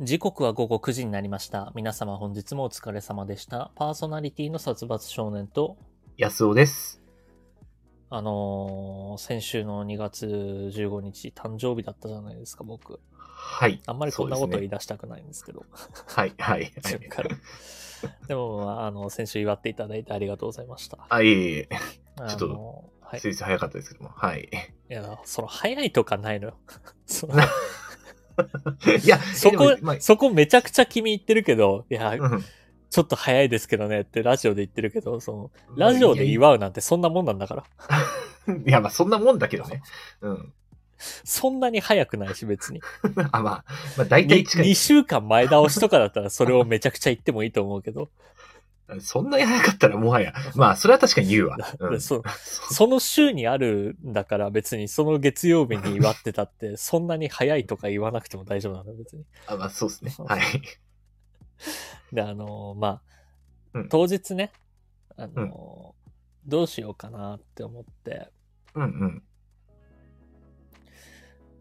[0.00, 1.72] 時刻は午後9時になりました。
[1.74, 3.72] 皆様本日もお疲れ様でした。
[3.74, 5.76] パーソナリティの殺伐少年と、
[6.16, 7.02] 安尾です。
[8.08, 13.00] あのー先週の2月15日、誕生日だったじゃないですか、僕。
[13.16, 13.82] はい。
[13.86, 15.66] あんまりこんなこと言いい出したくないんですけど。
[16.06, 16.72] はい、はい。
[16.84, 17.30] 自分から
[18.28, 20.98] でも、あの、先週祝っていただいてありがとうございました。
[21.08, 21.68] あ、いえいえ、
[22.20, 23.20] あちょっとのはい。
[23.20, 24.10] ついつい早かったですけども。
[24.10, 24.48] はい。
[24.90, 26.56] いや、その、早いとかないのよ。
[27.04, 27.34] その
[29.04, 32.44] いや、そこそこめちゃくちゃ君言ってるけど、いや、うん
[32.90, 37.64] ちょっと早いですけどねってラジオで言ってるけど、その、ラジオで祝うなんてそんなもんなんだから。
[38.66, 39.82] いや、 まあ、そんなもんだけどね。
[40.22, 40.52] うん。
[40.98, 42.80] そんなに早くないし、別に。
[43.30, 43.64] あ、まあ、
[43.96, 44.74] まあ、大体近2い。
[44.74, 48.08] 週間前倒しとかだったらそれをめちゃくちゃ言ってもいいと思うけど、
[49.00, 50.32] そんなに早かったらもはや。
[50.56, 51.58] まあ、それは確かに言うわ。
[51.80, 52.00] うん。
[52.00, 52.22] そう
[52.72, 59.24] その週にあるんだから別にその月曜日に祝ってたって、そんなに早いとか言わなくても大丈夫なの、別に。
[59.46, 60.14] あまあ、そうですね。
[60.26, 60.42] はい。
[62.12, 63.02] で、あのーまあ、
[63.74, 64.52] うん当日ね、
[65.16, 65.98] あのー
[66.46, 68.30] どうしようかなって思って、
[68.74, 69.22] うんうん。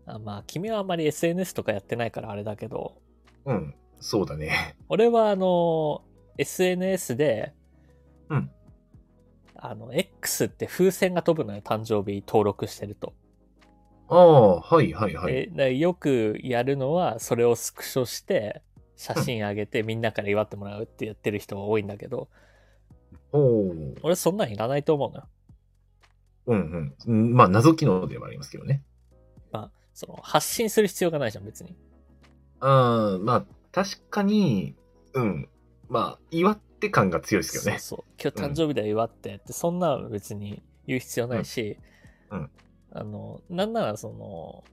[0.05, 3.01] あまあ、君はあんまり SNS とかやってないからあれだけど、
[3.43, 3.75] うん。
[3.99, 4.77] そうだね。
[4.87, 6.03] 俺はあの、
[6.37, 7.53] SNS で、
[8.29, 8.51] うん。
[9.55, 13.13] あの、X って風船が飛ぶのよ、誕生日登録してると。
[14.09, 15.33] ああ、はいはいはい。
[15.33, 18.61] ででよくやるのは、それをスクショして、
[18.95, 22.29] 写真上げてみんなから祝ってもらうってやってる人が多いんだけど、
[23.31, 23.95] おお。
[24.03, 25.27] 俺そんなんいらないと思うのよ。
[26.47, 27.33] うんうんうん。
[27.33, 28.83] まあ、謎機能ではありますけどね。
[29.51, 31.75] まあ、その、発信する必要がないじゃん、別に。
[32.61, 33.25] うん。
[33.25, 34.75] まあ、確かに、
[35.13, 35.49] うん。
[35.89, 37.79] まあ、祝って感が強いですけどね。
[37.79, 38.11] そうそう。
[38.21, 41.77] 今日誕生日で祝ってって、そんな別に言う必要ないし、
[42.31, 42.49] うんうん
[42.93, 44.63] あの、なんならその、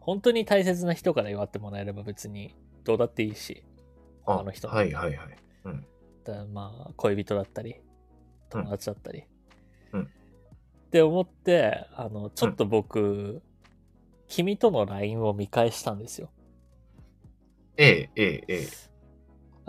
[0.00, 3.62] 本当に大切な人から祝ってもらえれば別にどうだっていいし、
[4.26, 5.38] あ他の人はいはいはい。
[6.24, 7.80] だからまあ、恋人だったり、
[8.50, 9.24] 友達だったり。
[9.92, 10.10] うん
[10.88, 13.42] って思って、あの、ちょっと僕、
[14.26, 16.30] 君との LINE を見返したんですよ。
[17.76, 18.87] ええ、ええ、ええ。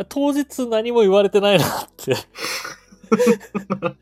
[0.08, 2.16] 当日何も言われてないなって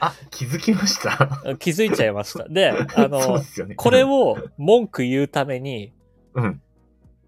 [0.00, 1.56] あ、気づきました？
[1.58, 2.48] 気づいちゃいました。
[2.48, 3.74] で、あのね。
[3.76, 5.92] これを文句言うために、
[6.34, 6.62] うん。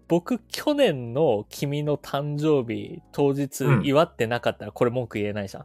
[0.07, 5.63] 僕、去年の君の誕生日当日うん祝ってなかったらこれ文句言えないじゃん。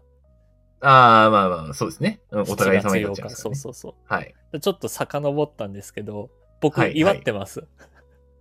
[0.80, 2.20] ああ、まあまあ、そうですね。
[2.30, 3.28] うんお互い7月8様になっちね。
[3.30, 3.94] そうそうそう。
[4.04, 4.34] はい。
[4.52, 6.30] でちょっと遡ったんですけど、
[6.60, 7.60] 僕はい祝ってます。
[7.62, 7.66] こ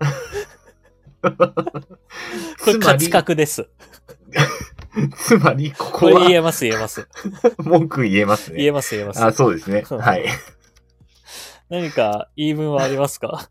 [0.01, 0.36] れつ
[1.23, 3.69] まり価値、格です。
[5.17, 7.07] つまり、こここはれ言えます言えます。
[7.59, 8.57] 文句言えますね。
[8.57, 9.23] 言えます言えます。
[9.23, 9.83] あそうですね。
[9.87, 10.25] はい。
[11.69, 13.49] 何か言い分はありますか？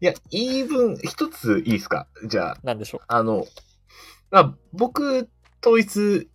[0.00, 2.06] いや、言い分、一ついいですか？
[2.26, 3.46] じゃあ、何でしょうあの、
[4.30, 5.28] あ僕、
[5.64, 6.28] 統一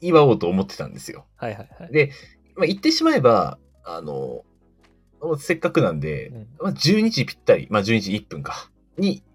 [0.00, 1.26] 祝おうと思ってたんですよ。
[1.36, 1.92] はいはいはい。
[1.92, 2.12] で、
[2.56, 4.44] まあ、言ってしまえば、あの、
[5.38, 9.27] せっかくなんで、うんまあ、12時ぴったり、まあ、12時1分か、にうん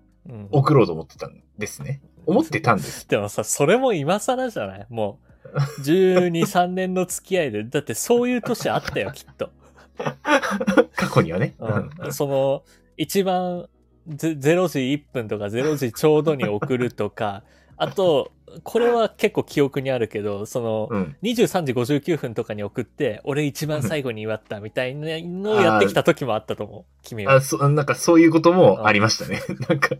[0.52, 2.02] 送ろうと思ってたんですね。
[2.26, 3.08] 思ってたんです。
[3.10, 4.88] でもさ、それも今更じゃない？
[4.90, 5.20] も
[5.54, 9.50] う、12、3年の付き合いで、 だってそういう年あったよ、きっと。
[10.96, 11.56] 過去にはね。
[11.60, 12.64] うん、その、
[12.98, 13.68] 一番
[14.08, 17.44] ゼ0時1分とか0時ちょうどに送るとか、
[17.78, 18.32] あと、
[18.64, 21.16] これは結構記憶にあるけど、その、うん。
[21.24, 27.42] 23時59分とかに送って、俺一番最後に祝ったみたいなのをやってきた時もあったと思う、君はあ。
[27.42, 29.42] そなんかそういうこともありましたね。
[29.68, 29.96] なんか、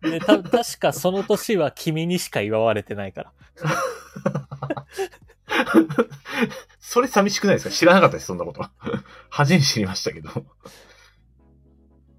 [0.00, 3.32] で、た、確かその年は君にしか祝われてないから。
[6.80, 7.74] それ寂しくないですか？
[7.74, 8.64] 知らなかったです、そんなこと。
[9.28, 10.30] 初めて知りましたけど。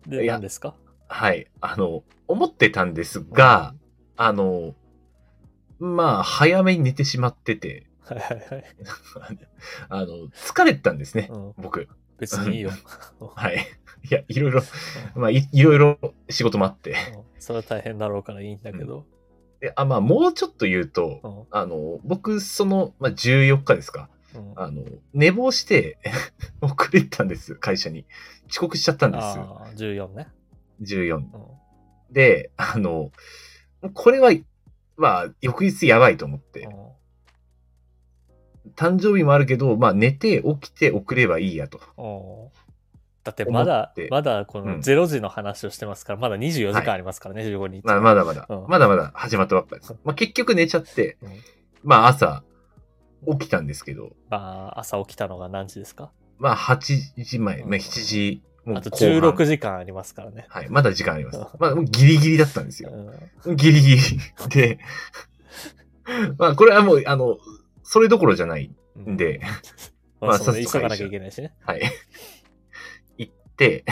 [0.08, 0.76] で、何ですか？
[1.08, 1.48] はい。
[1.62, 3.74] あの、思ってたんですが、、
[4.22, 4.76] あの、
[5.80, 8.66] まあ、早めに寝てしまってて、はいはいはい。
[9.88, 11.88] あの、疲れてたんですね、うん、僕。
[12.18, 12.72] 別にいいよ。
[13.34, 13.66] はい。
[14.12, 14.62] いや、いろいろ、
[15.16, 15.98] まあい、いろいろ
[16.30, 16.92] 仕事もあって。
[16.92, 16.96] うん
[17.40, 19.06] それは大変だろうからいいんだけど。
[19.62, 24.10] であ、まあ、もうちょっと言うと、うんあの、僕、その、まあ、14日ですか。
[24.36, 24.84] うんあの、
[25.14, 25.98] 寝坊して、
[26.60, 28.06] 遅れてたんです、会社に。
[28.50, 29.24] 遅刻しちゃったんです。
[29.24, 30.28] ああ、14ね。
[30.82, 31.16] 14。
[31.16, 31.24] うん
[32.12, 33.12] で、あの、
[33.94, 34.32] これは、
[34.98, 36.72] まあ、翌日やばいと思って、うん。
[38.76, 41.80] 誕生日もあるけど、まあ、寝て起きて送ればいいやと。
[41.98, 42.60] うん。
[43.24, 44.80] だってまだまだこのうん。
[44.80, 47.84] 0時の話をしてますから、まだ24時間ありますからね、15日。
[47.86, 48.68] まあ、まだまだ、うん。
[48.68, 49.96] まだまだ始まったばっかです。
[50.04, 51.30] まあ、結局寝ちゃって、うん。
[51.84, 52.44] まあ、朝、
[53.40, 56.12] 起きたんですけど、まあ、朝起きたのが何時ですか？
[56.38, 60.46] まあ、8時前、まあ、7時あと後半16時間ありますからね。
[60.50, 60.70] はい。
[60.70, 61.48] まだ時間ありますうん。
[61.60, 63.54] まあ、もうギリギリだったんですうよ。
[63.54, 64.02] んギリギリ
[64.50, 64.80] で、
[66.38, 67.38] まあ、これはもう、あの、
[67.84, 69.42] それどころじゃないうん んで、
[70.22, 71.54] まあ、そのまあさっ急がなきゃいけないしね。
[71.62, 71.82] はい。
[73.18, 73.86] 行って、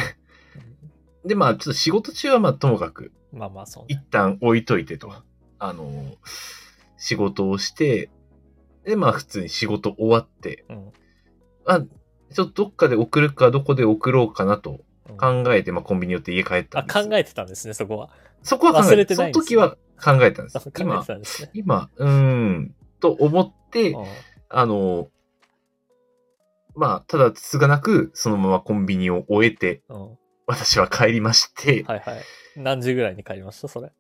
[1.26, 3.88] で、まあ、ちょっと仕事中はまあ、ともかく、まあまあ、そうね。
[3.90, 5.14] 一旦置いといてと。
[5.60, 6.16] あの、
[6.98, 8.10] 仕事をして、
[8.86, 10.92] で、まあ、普通に仕事終わって、うん
[11.70, 11.84] あ、
[12.34, 17.08] ちょっとどっかで送るか、どこで送ろうかなとうん考えて、まあ、コンビニ寄って家帰ったあ、んです。
[17.10, 18.10] 考えてたんですね、そこは。
[18.44, 19.70] そこは考えて忘れてないんですねその時は
[20.20, 21.50] 考えたんです。
[21.54, 21.90] 今。
[21.98, 24.06] 今、うーん、と思って、うん
[24.50, 25.10] あの、
[26.76, 30.18] まあ、ただ、つがなく、そのままコンビニを終えて、うん
[30.50, 32.22] 私は帰りまして、はいはい。
[32.56, 33.92] 何時ぐらいに帰りましたそれ？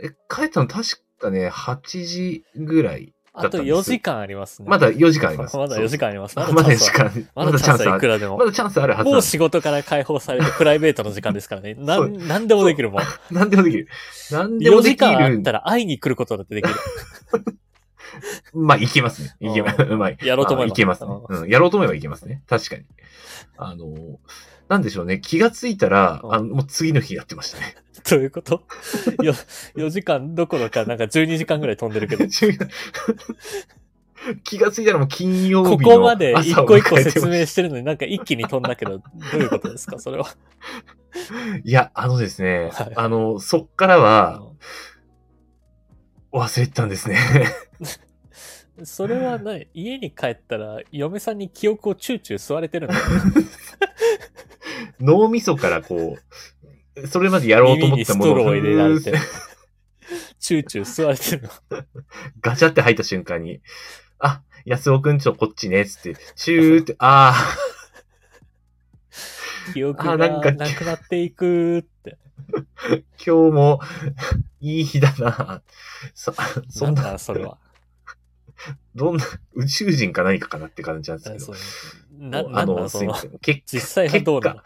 [0.00, 3.12] え帰ったの確かね、8時ぐらい。
[3.32, 4.68] あと4時間ありますね。
[4.68, 5.56] まだ4時間あります。
[5.58, 6.36] まだ4時間あります。
[6.36, 8.00] まだ4時間、ままだだチャンスはい。
[8.00, 8.44] くらでもま。
[8.44, 11.74] だチャンスあるはずもう仕事から解放されてプライベートの時間ですからね。
[11.78, 13.02] なんなんでもできるもん。
[13.30, 13.88] なんでもできる。
[14.32, 15.42] なんで4もでき時間あっる。
[15.42, 16.74] たら会いに来ることだってできる。
[18.52, 19.36] まあ、いけますね。
[19.40, 20.18] いけまうんうまい。
[20.22, 21.10] やろうと思えばあいけますね。
[21.28, 21.48] うん。
[21.48, 22.42] やろうと思えばいけますね。
[22.48, 22.84] 確かに。
[23.56, 24.18] あの、
[24.70, 25.18] なんでしょうね。
[25.18, 27.74] 気がついたら、うんあの、もう次の日やってましたね。
[28.08, 28.62] どういうこと
[29.18, 32.24] ？4, ?4 時間どころか、なんか12時間ぐらい飛んでるけど。
[34.44, 39.98] 気がついたらもう金曜日のここまで一個一個説明してるのになんか一気に飛んだけど、どういうことですか？
[39.98, 40.26] それは。
[41.64, 44.42] いや、あのですね、はいあの、そっからは
[46.32, 47.18] 忘れてたんですね。
[48.84, 49.68] それはない。
[49.74, 53.02] 家に帰ったら、嫁さんに記憶をチューチュー吸われてるんだよ。
[55.00, 56.18] 脳みそからこ
[56.96, 59.12] う、それまでやろうと思ったもの耳にストローを入れられて
[60.38, 61.84] チューチュー吸われてるの。
[62.40, 63.60] ガチャって入った瞬間に、
[64.18, 67.34] あ、安尾くんちょこっちね、つって、チューって、あ
[69.72, 72.18] 記憶があなんかなくなっていくって。
[72.88, 73.80] ー、今日も
[74.60, 75.62] いい日だな。
[76.14, 76.32] そ、
[76.68, 77.58] そなんんな、だそれは。
[78.94, 82.28] どんな、宇宙人か何かかなって感じなんですけど。
[82.30, 83.38] な、あの、すいま、せん。
[83.38, 84.60] 結実際はどうなの？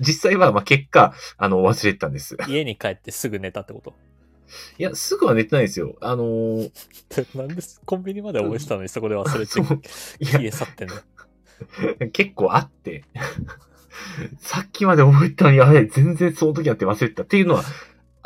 [0.00, 2.36] 実際は、まあ、結果、あの、忘れてたんです。
[2.48, 3.94] 家に帰ってすぐ寝たってこと？
[4.78, 5.96] いや、すぐは寝てないですよ。
[6.00, 6.70] あのー
[7.36, 9.52] なんでコンビニまで覚えてたのにそこで忘れて
[10.20, 10.94] 家去ってんの？
[12.12, 13.04] 結構あって、
[14.38, 17.24] さっきまで覚えてたのに、あれ、全然その時だって忘れてた。
[17.24, 17.64] っていうのは、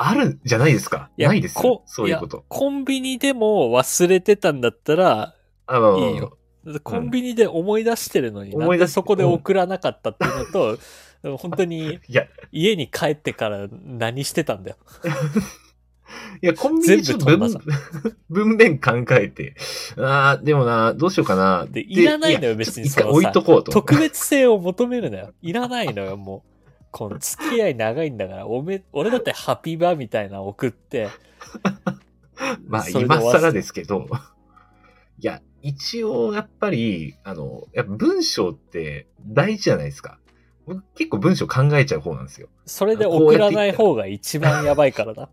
[0.08, 2.44] あるんじゃないですかいやないですこそういうこと。
[2.48, 5.34] コンビニでも忘れてたんだったら
[5.68, 6.38] いいよ。
[6.82, 10.78] コンビニで思い出してるのに、思い出しなんでそこで送らなかったっていうのと、
[11.38, 14.76] 本当にいや、家に帰ってから何してたんだよ。
[16.42, 19.54] いや、コンビニでちょっと全部文文面考えて、
[19.96, 21.66] ああ、でもな、どうしようかな。
[21.68, 23.72] でいらないのよや別に一回置いとこうと。
[23.72, 25.32] 特別性を求めるなよ。
[25.42, 26.51] いらないのよ、もう。
[26.92, 31.08] この付き合い長いんだから、おめ、俺だってハピバみたいなの送って、
[32.68, 34.06] まあ、それで今終わらせ更ですけど、
[35.18, 40.18] いや、一応、やっぱり、あの、やっぱ文章って大事じゃないですか。
[40.66, 42.48] 僕結構文章考えちゃう方なんですよ。
[42.66, 45.28] それで送らない方が一番やばいからな。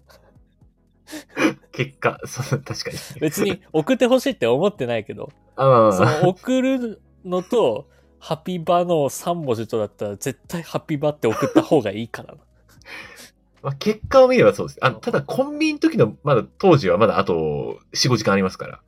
[1.72, 2.98] 結果、そう確かに。
[3.20, 7.88] 別に送ってほしいって思ってないけど、あまあまあそまあの送るのと、
[8.20, 12.42] ハピバの3文字とだったら絶対ハピバって送った方がいいからな。
[13.62, 14.80] まあ、結果を見ればそうです。
[14.82, 18.82] あただ、コンビニの時の、まだ、当時はまだあと4、5時間ありますから。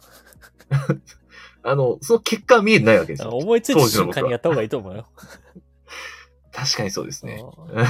[1.64, 3.32] あの、その結果は見えてないわけですよ。
[3.32, 5.08] 思いついた瞬間にやった方がいいと思うよ。
[6.52, 7.44] 確かにそうですね。
[7.74, 7.86] うん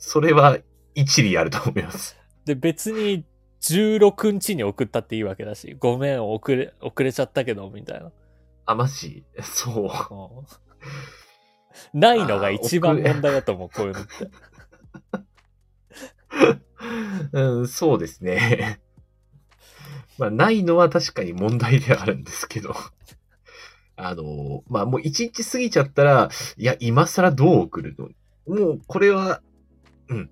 [0.00, 0.58] それは
[0.94, 2.18] 一理あると思います。
[2.46, 3.24] で、別に
[3.60, 8.10] 16日に送ったっていいわけだし、ごめん、遅れ、遅れちゃったけど、みたいな。
[8.70, 9.24] あ、マジ？
[9.42, 9.90] そう。
[10.14, 14.10] う んないのが一番問題だと思う、こういうのって。
[17.32, 18.80] うん、そうですね。
[20.18, 22.74] まあ、ないのは確かに問題ではあるんですけど。
[23.96, 28.08] あの、まあ、もう一日過ぎちゃったら、いや、今更どう送るの？
[28.56, 29.42] もう、これは、
[30.08, 30.30] うん、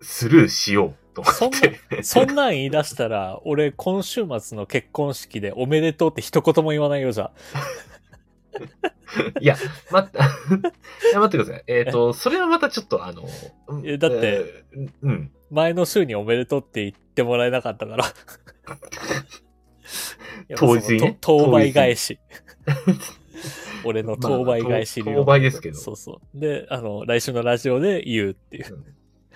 [0.00, 1.50] スルーしようと思っ
[1.88, 2.02] て。
[2.02, 7.32] そんなん言い出したら、俺今週末の結婚式でおめでとうって一言も言わないよ、じゃあ。
[9.40, 9.56] いや、
[9.90, 11.64] 待って、 いや、待ってください。
[11.66, 13.24] えっ、と、それはまたちょっと、あの、
[13.68, 15.30] うんえだって、えーうん。
[15.50, 18.04] 前の週におめでとうって言ってもらえなかったから。
[20.56, 21.18] 当日にね？
[21.20, 22.18] 当倍返し。
[23.84, 26.38] 俺の当倍返しまあ当当倍ですけどそうそう。
[26.38, 28.84] で、あの、来週のラジオで言うっていう。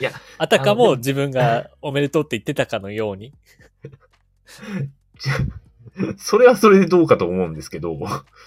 [0.01, 3.33] いや、 あたかもも自分が おめでとうって言ってたかのように。
[6.17, 7.99] それはそれでどうかと思うんですけど、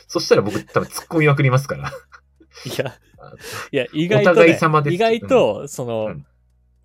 [0.07, 1.91] そしたら僕多分突っ込みまくりますから。
[2.65, 3.00] いや、
[3.72, 6.25] いや、意外と、お互いね様です意外と、その、うん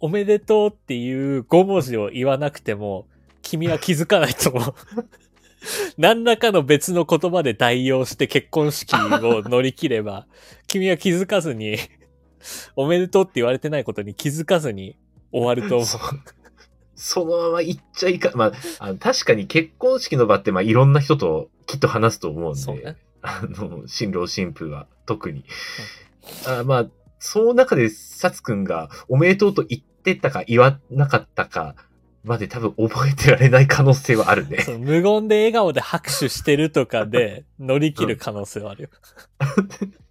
[0.00, 3.06] おめでとうっていう5文字を言わなくても、
[3.42, 4.74] 君は気づかないと思う。
[5.96, 10.26] 何らかの別の言葉で代用して結婚式を乗り切れば、
[10.68, 11.78] 君は気づかずに、
[12.76, 14.96] おめでとうって言われてないことに気づかずに
[15.32, 15.86] 終わると思う。
[15.86, 15.98] そ
[17.00, 25.44] そのまま言っちゃいか、まあ、あの確かに結婚式の場って、まあ、いろんな人ときっと話すと思うんで、ねあの、新郎新婦は特に。
[26.46, 26.86] あまあ、
[27.20, 31.76] その中で、サツくんがおめでとうと言ってたか言わなかったか
[32.24, 34.58] まで多分覚えてられない可能性はあるね。
[34.78, 38.88] 無言で笑顔で拍手してるとかで乗り切る可能性はあるよ。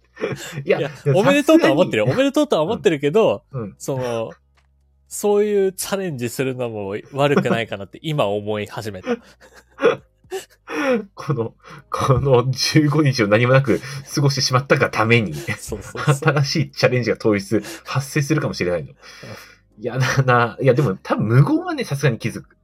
[0.64, 2.04] い やいや、おめでとうとは思ってるよ。
[2.04, 3.74] おさめでとうとは思ってるけど、すがにうん。
[3.78, 4.32] その、
[5.08, 9.16] そういうチャレンジするのも悪くないかなって 今思い始めた。
[11.14, 11.54] この、
[11.88, 13.80] この15日を何もなく
[14.14, 16.14] 過ごしてしまったがために、そうそうそう。
[16.14, 18.90] 新しいチャレンジが当日発生するかもしれないの。
[18.90, 18.94] い
[19.84, 22.56] やだな、いやでも多分無言はね、さすがに気づく。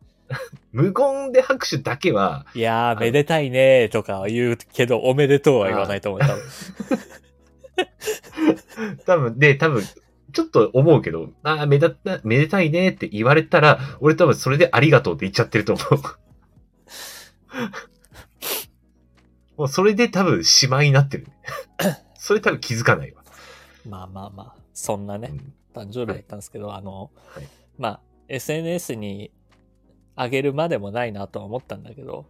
[0.72, 6.20] 無言で拍手だけは、いやー、めでたいねーとかは言うけど、おめでとうは言わないと思う。
[9.06, 9.82] 多分で、多分、
[10.32, 15.88] ちょっと思うけど、ああ、めだた、めでたいねって言われたら、俺多分それでありがとうって言っちゃってると思う。
[19.56, 21.28] もうそれで多分しまいになってる。
[22.14, 23.22] それ多分気づかないわ。
[23.88, 29.32] まあまあまあ、そんなね、うん誕生日だったんですけど、あの、はいまあ、SNS に
[30.16, 32.26] 上げるまでもないなとは思ったんだけど、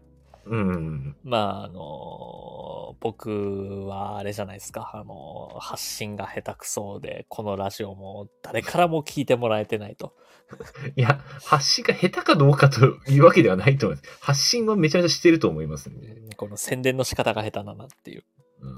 [0.46, 10.14] うんうんまあ、あの、僕はあれじゃないですか、あの、発信が下手くそで、このラジオも誰からも聞いてもらえてないと。
[10.96, 14.18] いや、発信が下手かどうかというわけではないと思います。
[14.20, 16.16] 発信はめちゃめちゃしてると思いますんで。
[16.36, 18.24] この宣伝の仕方が下手だなっていう。
[18.60, 18.68] う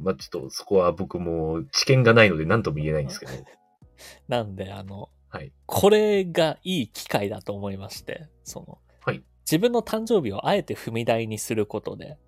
[0.00, 3.32] ん、まあちょっとそこは僕も知見がないので何とも言えないんですけど。
[4.28, 5.52] なんで、あの、はい。
[5.66, 12.18] これがいい機会だと思いまして、その、はい自分の誕生日をあえて踏み台にすることで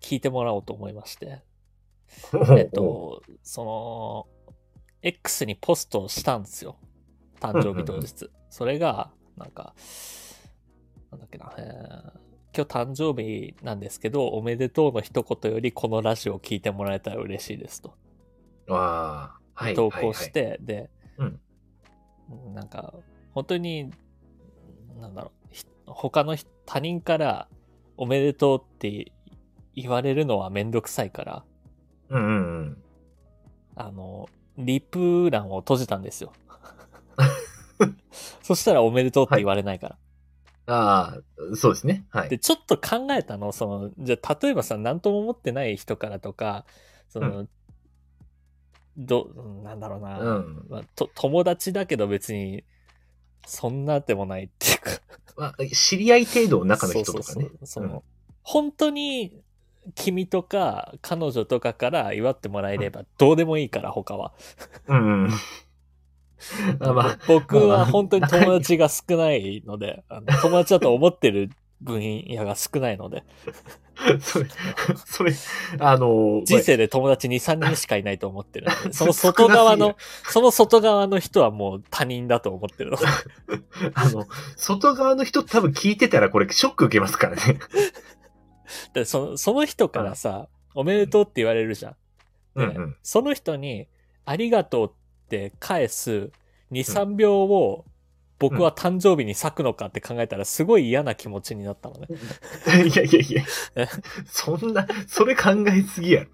[0.00, 1.42] 聞いてもらおうと思いまして、
[2.56, 4.26] え えっ、と、その、
[5.02, 6.76] X にポストしたんですよ。
[7.40, 8.30] 誕生日当日。
[8.48, 9.74] それが、なんか、
[11.10, 12.24] なんだっけな、えー
[12.56, 17.96] 今日誕生日なんですけど、おめでとうの一言よりこのラジオを聞いてもらえたら嬉しいですと。
[18.68, 19.74] ああ、はい。
[19.74, 20.88] 投稿して、で、
[21.18, 21.40] うん
[22.54, 22.94] なんか、
[23.34, 23.90] 本当に、
[25.00, 27.48] なんだろう、ひ他の人他人から
[27.96, 29.12] おめでとうって
[29.74, 31.44] 言われるのはめんどくさいから、は
[32.10, 32.22] いはい。
[32.22, 32.82] うんうんうん。
[33.76, 36.32] あの、リプ欄を閉じたんですよ。
[38.42, 39.98] そしたらおめでとうって言われないから。
[40.66, 42.06] ああ、そうですね。
[42.10, 42.28] はい。
[42.28, 46.64] で、ちょっと考えたの、その、じゃあ例えばさ、なんとも思ってない人からとか、
[47.08, 47.46] その、
[48.96, 49.30] ど、
[49.62, 50.66] なんだろうな、うん。
[50.68, 52.64] まあ、と友達だけど別に、
[53.46, 54.90] そんなでもないっていうか、
[55.36, 57.24] まあ、知り合い程度の中の人とかね。
[57.24, 57.50] そうそう。
[57.50, 57.66] そう。
[57.66, 58.02] その、うん。
[58.42, 59.40] 本当に
[59.94, 64.32] 君とか彼女とかから祝ってもらえればどうでもいいから他は。
[64.88, 65.28] うん
[66.78, 67.86] まあ、僕はまあ。
[67.86, 71.50] 本当に友達が少ないので、あの友達だと思ってる
[71.84, 73.24] 分野が少ないので、
[74.20, 74.46] それ、
[75.06, 75.32] それ、
[75.78, 79.96] あの、人生で友達2、3人しかいないと思ってるので、 その外側の、
[80.30, 83.04] その外側の人はもう他人だと思ってるので。
[83.94, 84.26] あの、
[84.56, 87.58] 外側の人多分聞いてたらこれショック受けますからね。
[88.94, 91.92] でそのその人からさ、おめでとうって言われるじゃん。
[92.56, 92.96] で、うんうん。
[93.02, 93.88] その人に、
[94.24, 96.30] ありがとうって返す
[96.72, 97.84] 2、3秒を
[98.50, 102.08] 僕は誕生日に咲くのかって考えたらすごい嫌な気持ちになったのね。
[102.86, 103.42] いやいやいや
[103.76, 103.88] え？
[104.26, 106.30] そんな、それ考えすぎやろ。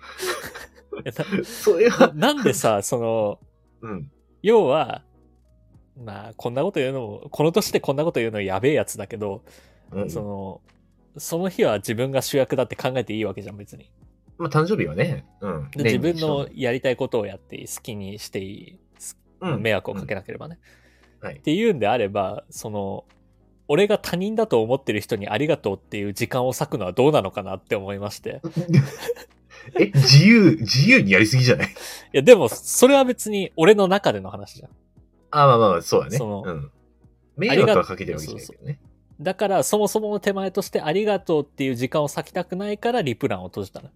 [1.05, 3.39] えそれなは、なんでさ、その、
[3.83, 4.11] うん。
[4.43, 5.05] 要は、
[5.97, 9.45] まあ、こんなこと言うのも、この年でこんなこと言うのやべえやつだけど、
[9.93, 10.61] うんその、
[11.19, 13.91] その日は自分が主役だって考えていいわけじゃん、別に。
[14.39, 15.27] まあ、誕生日はね。
[15.41, 15.71] うん。
[15.73, 18.79] で自分年のにやりたいことをやっていい、好きにしていい、
[19.41, 20.59] うん迷惑をかけなければね。
[20.63, 20.80] うん
[21.21, 23.05] はいっていうんであれば、その、
[23.69, 28.41] 俺が他人だと思ってる人にありがとうっていう時間を割くのはどうなのかなって思いまして。
[29.79, 31.69] え、自由、自由にやりすぎじゃない？
[31.71, 31.73] い
[32.13, 34.71] や、でも、それは別に俺の中での話じゃん。
[35.33, 36.17] あまあまあまあ、そうだね。
[36.19, 36.71] そのうん。
[37.37, 38.81] 迷惑はかけてるわけじゃないけどね。
[39.21, 43.91] だから、そもそもの手前としてありがとうっていう時間を割きたくないからリプランを閉じたの。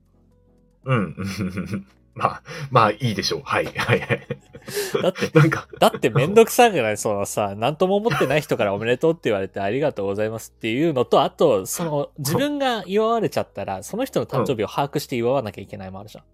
[0.85, 1.17] うん。
[2.15, 3.43] まあ、まあいいでしょう。
[3.45, 4.27] はい、はい、はい。
[5.03, 16.25] だって、 なんか、だってめんどくさくないそのさ、なんとも思ってない人からおめでとうって言われてありがとうございますっていうのと、あと、その、自分が祝われちゃったら、その人の誕生日を把握して祝わなきゃいけないもあるじゃん。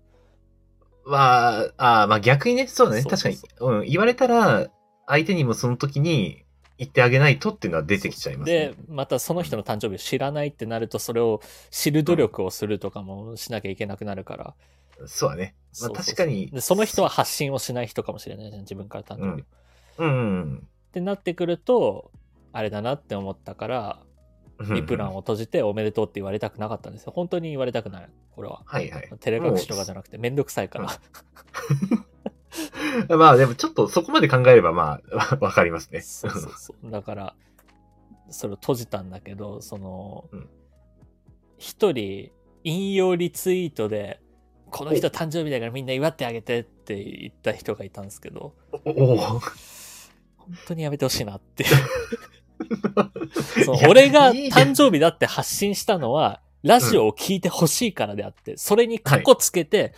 [1.06, 3.02] まあ、あーまあ逆にね、そうだね。
[3.02, 3.78] そう確かにそう。
[3.78, 3.86] うん。
[3.86, 4.68] 言われたら、
[5.06, 6.44] 相手にもその時に
[6.78, 14.54] 言ってあげないとっていうのは出てきちゃいますねで。、またその人の誕生日を知らないってなると、それを知る努力をするとかもしなきゃいけなくなるから。
[15.06, 15.54] そうだね。
[15.80, 19.44] まあ確かにでその人は発信をしない人かもしれないじゃん、自分から誕生日を。
[19.98, 22.10] うんうんってなってくると、
[22.52, 24.00] あれだなって思ったから、
[24.58, 24.74] うん。
[24.74, 27.12] リプランを閉じておめでとうって言われたくなかったんですよ。
[27.14, 28.08] 本当に言われたくない。
[28.34, 28.62] これは。
[28.66, 29.08] はいはい。
[29.20, 31.00] 照れ隠しとかじゃなくてめんどくさいから。
[33.16, 36.00] まあでもちょっとそこまで考えればまあ、 わかりますね。
[36.02, 36.90] そうそうそう。
[36.90, 37.36] だから、
[38.28, 40.48] それを閉じたんだけど、そのうん、
[41.56, 42.30] 一、人、
[42.64, 44.20] 引用リツイートで、
[44.70, 49.40] この人誕生日だからみんな祝ってあげてって言った人がいたんですけど、本
[50.66, 51.64] 当にやめてほしいなって。
[53.64, 59.94] そう俺が誕生日だって発信したのは、ラジオを聞いてほしいからであって、それに過去つけて、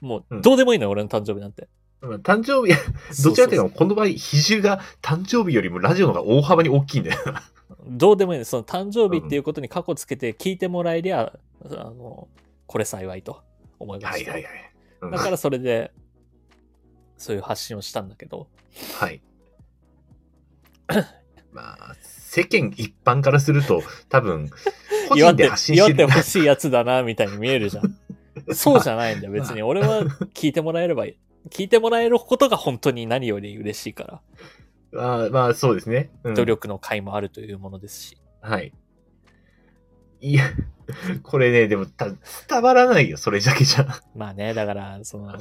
[0.00, 1.68] もうどうでもいいのよ、俺の誕生日なんて。
[2.00, 2.74] まあ誕生日、
[3.22, 7.18] どちらかというと、この場合、比重が誕生日よりもラジオの方が大幅に大きいんだよ。
[7.86, 8.38] どうでもいい。
[8.38, 11.32] のその誕生日っていうことに過去つけて聞いてもらえりゃ、
[11.70, 12.28] あの、
[12.66, 13.42] これ幸いと
[13.82, 14.32] 思いました。
[14.32, 14.72] はいはいはい。
[15.02, 15.92] うんだからそれで、
[17.16, 18.48] そういう発信をしたんだけど、
[18.98, 19.20] はい。
[21.52, 24.48] まあ、世間一般からすると、多分、
[25.08, 27.98] 個人で発信してってほしいやつだな、みたいに見えるじゃん。
[28.54, 29.62] そうじゃないんだよ、別に。
[29.62, 31.16] 俺は聞いてもらえればいい。
[31.50, 34.20] 聞いてもらえることが本当に何より嬉しいから、
[34.92, 36.10] まあ、まあ、そうですね。
[36.22, 38.18] うん努力の甲斐もあるというものですし。
[38.40, 38.72] はい。
[40.22, 40.44] いや、
[41.24, 42.06] これね、でもた
[42.48, 44.00] 伝わらないよ、それだけじゃ。
[44.14, 45.36] まあね、だから、その、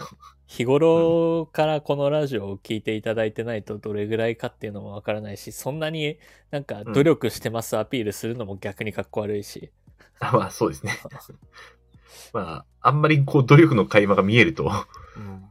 [0.48, 6.18] 日頃からこのラジオを聞いていただいてないとどれぐらいかっていうのもわからないし、そんなに
[6.50, 9.72] なんか努力してますアピールするのも逆にかっこ悪いし。
[10.20, 10.94] あまあ、そうですね。
[12.34, 14.72] まあ、あんまりこう、努力の垣間が見えると、
[15.16, 15.46] うん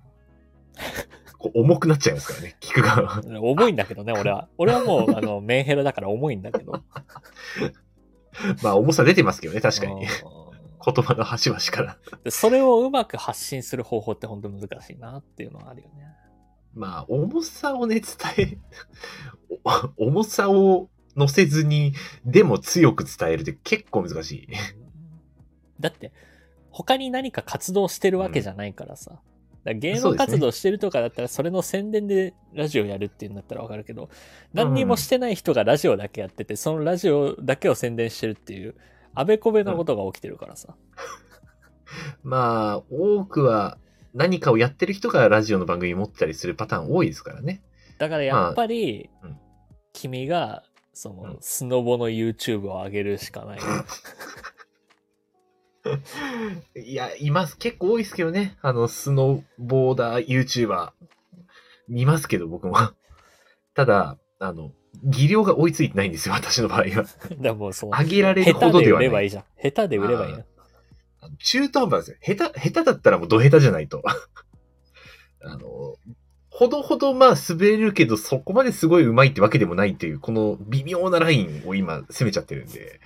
[1.40, 3.22] こう重くなっちゃいますからね、聞く側。
[3.40, 4.48] 重いんだけどね、俺は。
[4.58, 6.82] 俺はもう、あの、メンヘラだから重いんだけど。
[8.62, 10.04] まあ、重さ出てますけどね、確かに。
[10.04, 10.40] うん
[10.82, 11.98] 言葉の端々から。
[12.24, 16.06] でそれをうまく発信する方法って本当難しいなっていうのはあるよね。
[16.74, 18.58] まあ、重さをね、伝え、
[19.98, 21.92] お 重さを乗せずに、
[22.24, 24.48] でも強く伝えるって結構難しい。
[25.80, 26.12] だって、
[26.70, 29.20] 他に何か活動してるわけじゃないからさ。
[29.64, 34.08] だ芸能活動してるとかだったら、それの宣伝でラジオやるっていうんだったらわかるけど、
[34.54, 38.74] 何にもしてない人がラジオだけやってて、そのラジオだけを宣伝してるっていう、
[39.14, 40.74] あべこべなことが起きてるからさ。
[42.22, 43.78] まあ、多くは
[44.14, 47.62] 何かをやってる人がラジオの番組持ってたりするパターン多いですからね。
[47.98, 49.38] だからやっぱりまあうん、
[49.92, 53.60] 君が、そのうん、スノボの YouTube を上げるしかない。
[56.76, 57.56] いや、います。
[57.56, 58.56] 結構多いですけどね。
[58.62, 60.90] あの、スノーボーダー YouTuber。
[61.88, 62.76] 見ますけど、僕も。
[63.74, 64.72] ただ、あの、
[65.04, 67.04] 技量が追いついてないんですよ、私の場合は。
[67.40, 69.06] だもうその、上げられるほ下手でどではない。
[69.06, 69.44] 売ればいいじゃん。
[69.62, 70.44] 下手で売ればいいの。
[71.38, 72.36] 中途半端ですよ。
[72.36, 74.02] 下手、下手だったらもうド下手じゃないと。
[75.42, 75.96] あの、
[76.50, 83.00] ほどほどまあ滑れるけど、そこまですごい上手いってわけでもないっていう、この微妙なラインを今攻めちゃってるんで、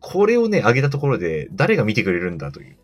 [0.00, 2.76] これをね、上げたところで誰が見てくれるんだという。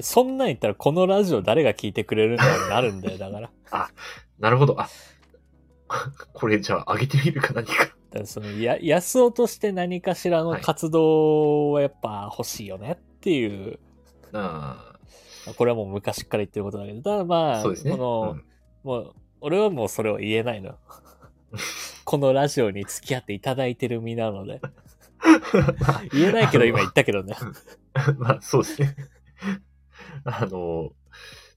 [0.00, 3.50] そんなん言ったらこのラジオ誰が聞いてくれるんだになるんだよ、だから。
[3.64, 3.90] だか
[4.38, 4.80] なるほど。
[4.80, 4.88] あ、
[6.32, 7.90] これじゃあ上げてみるか何か。
[8.12, 13.78] らそのや、安尾として何かしらの活動はやっぱ欲しいよねっていう、
[14.32, 14.94] あ
[15.56, 17.92] これはもう昔から言ってることだけど、ただまあ、あ、そうですね。
[17.92, 18.44] この、うん
[18.84, 20.76] もう、俺はもうそれを言えないの。
[22.04, 24.60] このラジオに付き合っていただいてる身なので。
[26.12, 27.36] 言えないけど今言ったけどね。
[28.18, 28.96] まあ、そうですね。
[30.24, 30.92] あの、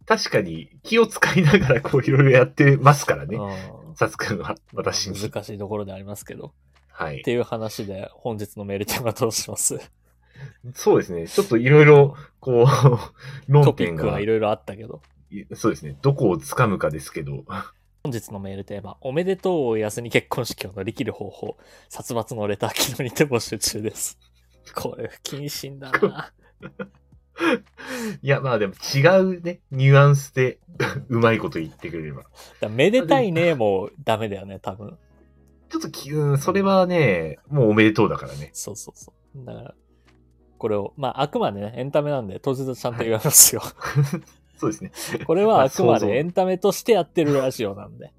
[0.05, 3.37] 確かに気を使いながらこういろいろやってますからね。
[3.37, 5.19] うんさつくんは、私に。
[5.19, 6.53] 難しいところでありますけど。
[6.87, 7.23] はいっ。
[7.23, 9.77] ていう話で本日のメールテーマどうします？
[10.73, 11.27] そうですね。
[11.27, 12.65] ちょっといろいろ、こう、
[13.51, 15.01] 論点がトピックは、いろいろあったけど。
[15.53, 15.97] そうですね。
[16.01, 17.43] どこを掴むかですけど、
[18.03, 24.17] 本日のメールテーマ、おめでとうを安に結婚式を乗り切る方法、殺伐のレター機能にて募集中です。
[24.73, 26.31] これ不謹慎だな。
[28.21, 30.59] いや、まあでも違うね、ニュアンスで
[31.09, 32.23] うまいこと言ってくれれば。
[32.69, 34.97] めでたいねもダメだよね、多分。
[35.69, 38.49] ちょっとき、うん、それはね、もうおめでとうだからね。
[38.53, 39.45] そうそうそう。
[39.45, 39.75] だから、
[40.57, 43.61] これを、まあ、あくまでね、エンタメなんで、当日ちゃんと言われますよ。
[44.61, 44.91] そうですね。
[45.25, 48.13] これはあくまでエンタメとしてやってるラジオなんで。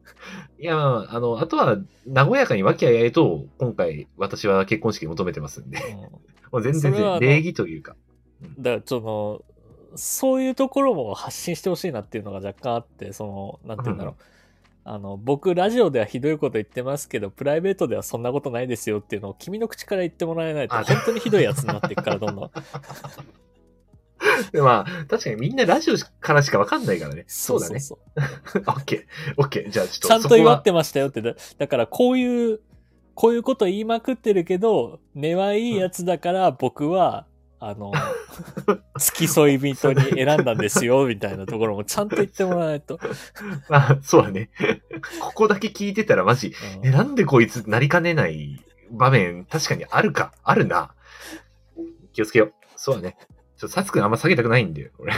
[0.58, 1.78] いや、まあ、あの、あとは、
[2.12, 6.00] 和やかに和気あいあいと、今回、私は結婚式求めてますんで、うん
[6.52, 7.96] もう全然礼儀というか。
[8.58, 9.42] だから、その、
[9.94, 14.22] そういうところも発信してほしいなっていうのが若干あって、その、なんて言うんだろう。
[14.84, 22.50] あの、僕、ラジオではひどいこと言ってますけど、プライベートではそんなことないですよっていうのを君の口から言ってもらえないと、あ本当にひどいやつになっていくから、どんどん。
[24.52, 27.24] でまあ、確かにみんなラジオからしかわかんないからね。
[27.26, 27.80] そうだね。
[27.80, 29.34] そうそうオッケー。
[29.36, 29.70] オッケー。
[29.70, 30.08] じゃあちょっと。
[30.08, 31.34] ちゃんと祝ってましたよってだ。
[31.58, 32.60] だから、こういう、
[33.14, 37.26] こういうこと言いまくってるけど、根はいいやつだから、僕は、
[37.64, 37.92] あの、
[38.98, 42.98] 付き添い人に選んだんですよ、みたいなところもちゃんと言ってもらわないと。
[43.70, 44.50] あ、そうだね。
[45.20, 50.32] ここだけ聞いてたらマジ、うんえ、なんでこいつなりかねない場面、確かにあるか。
[50.42, 50.92] あるな。
[52.12, 52.52] 気をつけよう。
[52.76, 53.16] そうだね。
[53.62, 55.14] ちょっとサツくんあんま下げたくないんだよ、俺。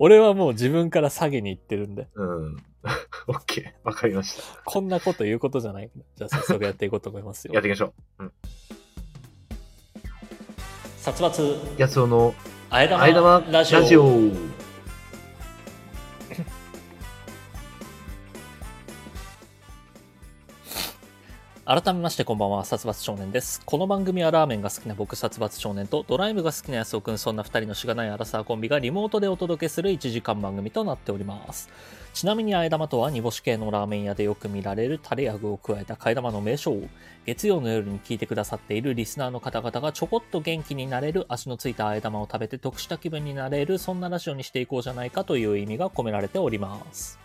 [0.00, 2.56] 俺はもう自分から下げに行ってるんで、うん。
[3.28, 3.88] オッケー。
[3.88, 4.42] わかりました。
[4.64, 5.88] こんなこと言うことじゃない。
[6.16, 7.62] じゃあ早速やっていこうと思いますよやっ。
[7.62, 8.32] ていきましょう。
[10.96, 12.34] 殺伐、やつおの、
[12.70, 14.02] あえ玉あえ玉ラジオ。
[21.66, 23.60] 改めましてこんばんは、殺伐少年です。
[23.66, 31.68] この番組はラーメンが好きな僕、殺伐少年とドライブが好きな安尾くん、そんな二人のしがないアラサーコンビがリモートでお届けする1時間番組となっております。
[32.14, 36.78] ちなみに、あえ玉とは煮干し系のラーメン屋でよく見られるタレや具を加えた替え玉の名称。
[37.26, 47.18] 月曜の夜に聞いてくださっているリスナーの方々がちょこっと元気になれる足のついたあえ玉を食べて得した気分になれる、そんなラジオにしていこうじゃないかという意味が込められております。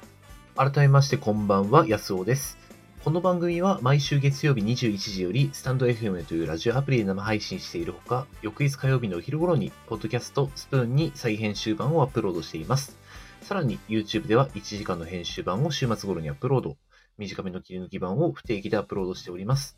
[0.58, 2.65] 改めましてこんばんは、やすおです。
[3.06, 12.98] この番組は毎週月曜日21時より、スタンド FM というラジオアプリで生配信しているほか、翌日火曜日のお昼頃に、ポッドキャストスプーンに再編集版をアップロードしています。
[13.44, 16.78] さらに、YouTube では1時間の編集版を週末頃にアップロード。
[17.20, 19.78] 短めの切り抜き版を不定期でアップロードしております。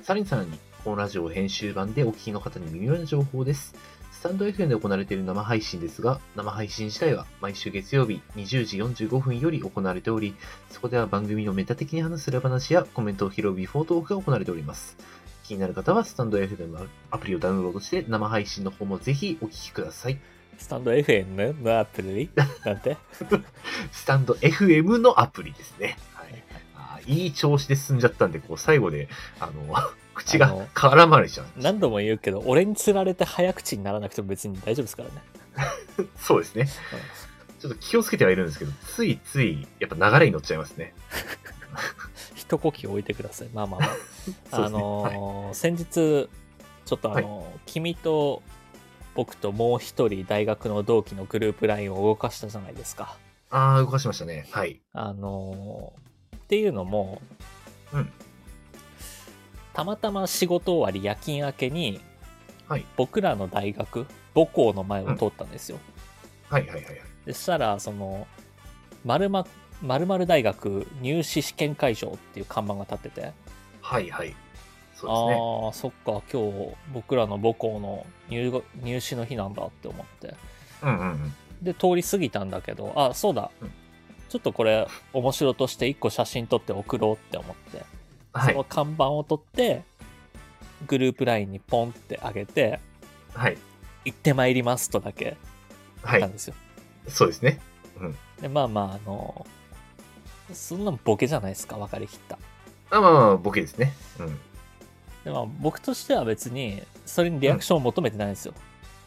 [0.00, 3.74] さらにさらに、このラジオ編集版でお聞きの方に耳寄りな情報です。
[4.22, 10.36] スタンド FM で行われている生配信ですが、生配信自体は毎週月曜日20時45分より行われており、
[10.70, 14.96] そこでは番組のメタ的に話す裏話やコメントを拾うビフォートークが行われております。
[15.42, 20.20] 気になる方はスタンド FM アプリをダウンロードして生配信の方もぜひお聞きください。
[20.56, 22.30] スタンド FM のアプリ
[22.64, 22.96] なんて？
[23.90, 25.98] スタンド FM のアプリですね。
[26.76, 27.12] はい。
[27.12, 29.08] いい調子で進んじゃったんで、こう最後で、
[29.40, 29.74] あの、
[30.14, 31.46] 口が絡まれちゃう。
[31.56, 35.14] 何度も言うけど、俺に釣られて早口にならなくても別に大丈夫ですからね。
[36.16, 36.66] そうですね。
[37.58, 40.94] ちょっと気をつけてはいるんですけど、ついつい、やっぱ流れに乗っちゃいますね。
[42.34, 43.48] 一呼吸置いてください。
[43.54, 43.90] まあまあまあ。
[43.96, 44.74] そうですあね。
[44.74, 44.78] は
[45.12, 46.28] いのー先日、
[46.84, 48.42] ちょっとあのー君と
[49.14, 53.16] 僕ともう一人大学の同期のグループ LINE を動かしたじゃないですか。
[53.50, 54.46] ああ、動かしましたね。
[54.50, 54.80] はい。
[54.92, 57.22] あのーっていうのも、
[57.92, 58.12] うん
[59.74, 62.00] たまたま仕事終わり夜勤明けに、
[62.68, 65.78] はい僕らの大学、母校の前を通ったんですよ。
[66.48, 66.96] はいはいはいはい。
[67.26, 68.26] でしたら、その、
[69.04, 69.46] 丸ま、
[69.82, 73.32] 〇〇大学入試試験会場っていう看板が立ってて、
[73.80, 74.34] はいはい。
[74.94, 75.40] そうですね。
[75.66, 80.34] ああ、そっか、今日僕らの母校の入学入試の日なんだって思って。
[80.82, 81.34] うんうんうん。
[81.62, 83.50] で、通り過ぎたんだけど、あ、そうだ。
[83.60, 83.72] うん
[84.32, 87.84] ちょっとこれ、面白として一個写真撮って送ろうって思って、
[88.32, 88.64] はいその。
[88.64, 89.82] 看板を撮って、
[90.86, 92.80] グループ LINE にポンってあげて、
[93.34, 93.58] はい。
[94.04, 95.36] 行ってまいりますとだけ
[96.02, 96.20] はい。
[96.20, 96.54] なんですよ。
[97.08, 97.60] そうですね。
[98.40, 99.46] で、まあまあ、あの、
[100.52, 102.38] そんなんボケじゃないですか、分かりきった。
[102.90, 103.92] あまあまあ、ボケですね。
[104.18, 104.38] うん。
[105.24, 108.54] でまあ、僕としては別に、それにリアクションを求めてないんですよ。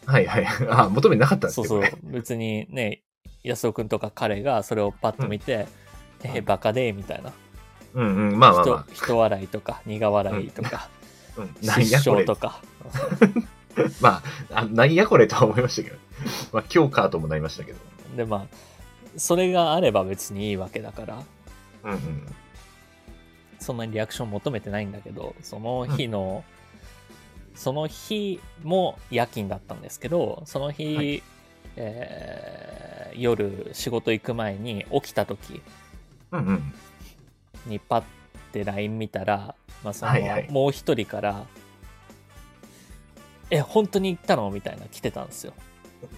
[0.05, 0.47] はいはい。
[0.69, 1.89] あ、求めなかったんですそうね。
[1.91, 3.03] そう、別にね、
[3.43, 5.67] 安尾くんとか彼がそれをパッと見て、
[6.23, 7.31] うんえ、バカで、みたいな。
[7.95, 8.39] うんうん。
[8.39, 10.89] まあまあま人人笑いとか、苦笑いとか、
[11.37, 11.41] あ。
[11.41, 11.83] うん。
[11.83, 12.35] 失笑と。
[12.35, 12.61] か。
[13.99, 15.97] まあ、あなんやこれとは思いましたけど。
[16.53, 17.79] まあ、今日かともなりましたけど。
[18.15, 18.45] で、まあ、
[19.17, 21.23] それがあれば別にいいわけだから、
[21.83, 22.35] うんうん。
[23.59, 26.43] そんなにリアクション求めてないんだけど、その日の、
[27.53, 31.23] その日も夜勤だったんですけど、その日、はい
[31.77, 32.75] えー
[33.17, 35.61] 夜仕事行く前に起きた時
[36.31, 36.73] うんうん。
[37.65, 38.03] にパッ
[38.51, 41.45] て LINE 見たら、まあそのはいはいもう一人から、
[43.49, 44.49] え、本当に行ったの？
[44.51, 45.53] みたいな来てたんですよ。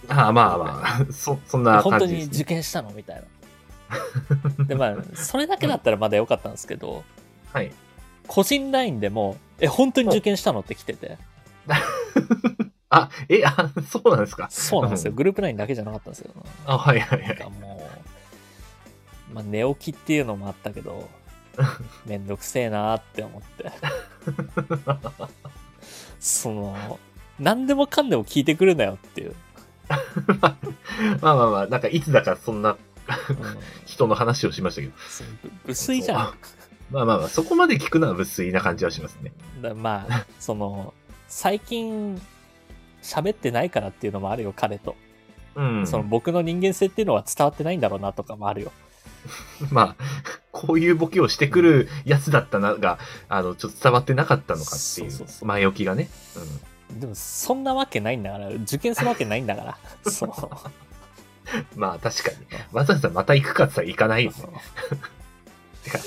[0.08, 2.90] ああ、まあまあ、 そ、そんな本当に感じです、受験したの？
[2.90, 4.64] みたいな。
[4.66, 7.04] で、まあ、それだけだったらまだ良かったんですけど、
[7.52, 7.72] はい。
[8.26, 10.60] 個人 LINE でも、え、本当に受験したの？
[10.60, 11.18] って来てて、
[12.90, 14.48] あ、え、あ、そうなんですか？
[14.50, 15.10] そうなんですよ。
[15.10, 16.30] うんグループ LINE だけじゃなかったんですよ。
[16.66, 17.28] あ、はいはいはい。
[17.28, 17.88] なんかも
[19.30, 21.08] う、まあ、寝起きっていうのもあったけど、
[22.06, 23.72] めんどくせえなーって思って。
[26.20, 26.98] その、
[27.38, 29.34] 何でもかんでも聞いてくるなよっていう。
[31.20, 32.78] まあまあまあ、なんかいつだかそんなうん
[33.86, 34.92] 人の話をしましたけど。
[35.08, 36.34] そうぶ無粋じゃん。
[36.90, 39.32] まあまあまあ、そこまで聞くのは無粋な感じはしますね。
[39.60, 40.94] だまあ、その、
[41.26, 42.20] 最近、
[43.02, 44.96] 喋ってないからっていうのもあるよ、彼と。
[45.54, 45.86] うん。
[45.86, 48.72] その僕の人間性っていうのは伝わってないんだろうなとかもあるよ。
[49.70, 50.04] まあ、
[50.52, 56.08] こういうボケをしてくるやつだったなが、あの、ちょっと伝わってなかったのかっていそう前置きがね。
[56.90, 59.78] でも、そんなわけないんだから、受験するわけないんだから。
[60.10, 60.28] そう。
[60.28, 61.80] うん。
[61.80, 62.36] まあ確かに。
[62.72, 64.36] わざわざまた行くかって言ったら行かないよね。
[65.84, 65.98] てか、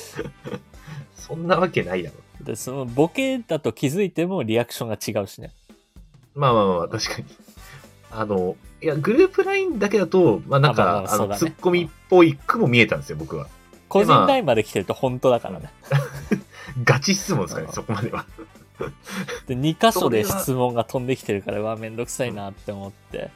[1.15, 2.15] そんなわけないだろ。
[2.43, 5.51] で、そのボケだと気づいてもリアクションが違うしね。
[6.33, 7.25] まあまあまあ、確かに。
[8.11, 13.47] あの、いや、グループラインだけだと、まあなんあまあまか、あの、あそうだねツッコミっぽい句も見えたんですよ、僕は。
[13.87, 15.69] 個人ラインまで来てると本当だからね。
[16.83, 18.25] ガチ質問ですかねう、んそこまでは。
[19.47, 23.29] で、2箇所で質問が飛んできてるから、うわ、めんどくさいなって思って、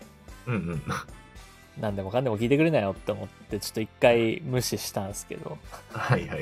[0.47, 0.81] うんうん。
[1.79, 5.57] 何でもかんでも聞いてくれなよって思って、ちょっと一回無視したんですけど。
[5.91, 6.41] はいはい。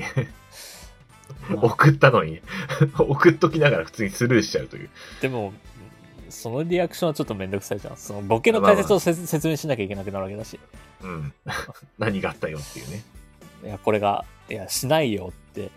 [1.49, 2.41] まあ送ったのに、
[2.97, 4.89] 送っときながら普通にスルーしちゃうという。
[5.21, 5.53] でも、
[6.33, 7.97] そのリアクションはちょっとめんどくさいじゃん。
[7.97, 10.59] そのボケの解説をせ説明しなきゃいけなくなるわけだし。
[11.01, 11.33] うん。
[11.99, 13.03] 何があったよっていうね。
[13.63, 15.69] いや、これが、いや、しないよって、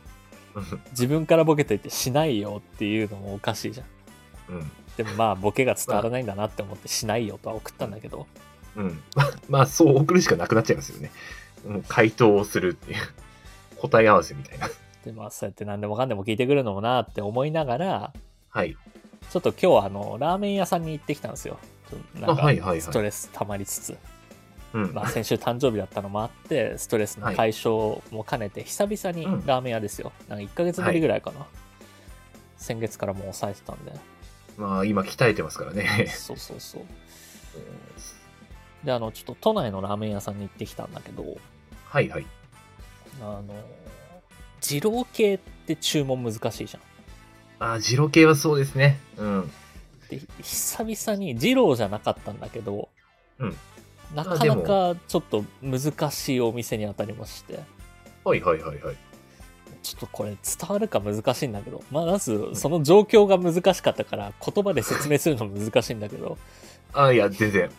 [0.90, 4.56] 自分からボケといてしないよっていうのもおかしいじゃん。
[4.56, 4.70] うん。
[4.96, 8.26] でもまあ、ボケが伝わらないんだなって思ってしないよとは送ったんだけど、
[8.76, 9.02] うん。
[9.48, 11.10] まあ、そう送るしかなくなっちゃいますよね。
[11.66, 12.98] もう回答をするっていう。
[13.76, 14.68] 答え合わせみたいな。
[15.04, 18.12] で、まあ、そうやって何でもかんでも聞いてくるのもなって思いながら、
[18.48, 18.76] はい。
[19.30, 21.58] ちょっと今日あの、ラーメン屋さんに行ってきたんですよ。
[22.14, 22.48] なんか、
[22.80, 23.96] ストレス溜まりつつ。
[24.72, 24.92] うん。
[24.92, 30.12] まあ、先週誕生日だったのもあって、ストレスの解消も兼ねて、久々にラーメン屋ですよ。
[30.28, 31.46] なんか1ヶ月ぶりぐらいかな。
[32.56, 33.92] 先月からもう抑えてたんで。
[34.56, 36.06] まあ、今鍛えてますからね。
[36.08, 36.82] そうそうそう。
[38.84, 41.36] で、あの、ちょっと都内のラーメン屋さんに行ってきたんだけど、
[41.84, 42.26] はいはい。
[43.20, 43.44] あの、
[44.60, 46.82] 二郎系って注文難しいじゃん。
[47.58, 48.98] あ、ジロ系はそうですね。
[49.16, 49.50] うん。
[50.08, 52.88] で、久々に二郎じゃなかったんだけど、
[53.38, 53.56] うん
[54.14, 57.58] なかなかちょっと難しいお店に当たりまして、
[58.24, 58.96] はいはいはいはい。
[59.82, 66.38] ちょっとこれ伝わるか難しいんだけど、まあ、まずその状況が難しかったから言葉で説明するの難しいんだけど、
[66.92, 67.70] あ、いや、全然。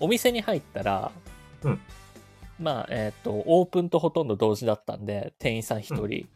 [0.00, 1.12] お店に入ったら、
[1.62, 1.80] うん
[2.58, 6.28] まあ、えっ、と、オープンとほとんど同時だったんで、店員さん一人、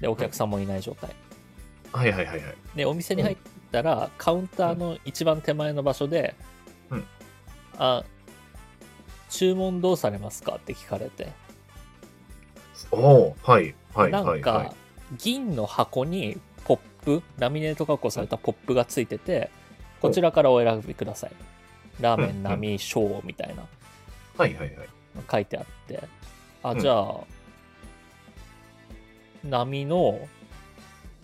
[0.00, 1.10] で、お客さんもいない状態。
[1.94, 2.54] はいはいはいはい。
[2.74, 3.36] で、お店に入っ
[3.70, 6.34] たら、カウンターの一番手前の場所で、
[6.90, 7.04] うん
[7.78, 8.04] あ、
[9.30, 11.32] 注文どうされますかって聞かれて、
[12.90, 14.72] おおはいはいなんか、はいはい。
[15.18, 19.50] 銀の箱にポップ、ラミネート加工されたポップがついてて、
[20.00, 21.32] こちらからお選びください。
[22.00, 23.64] ラーメン並小みたいな
[24.36, 24.88] はいはいはい。
[25.30, 26.02] 書いてあって、
[26.64, 27.20] あ、うんじゃあ、
[29.44, 30.28] 波の、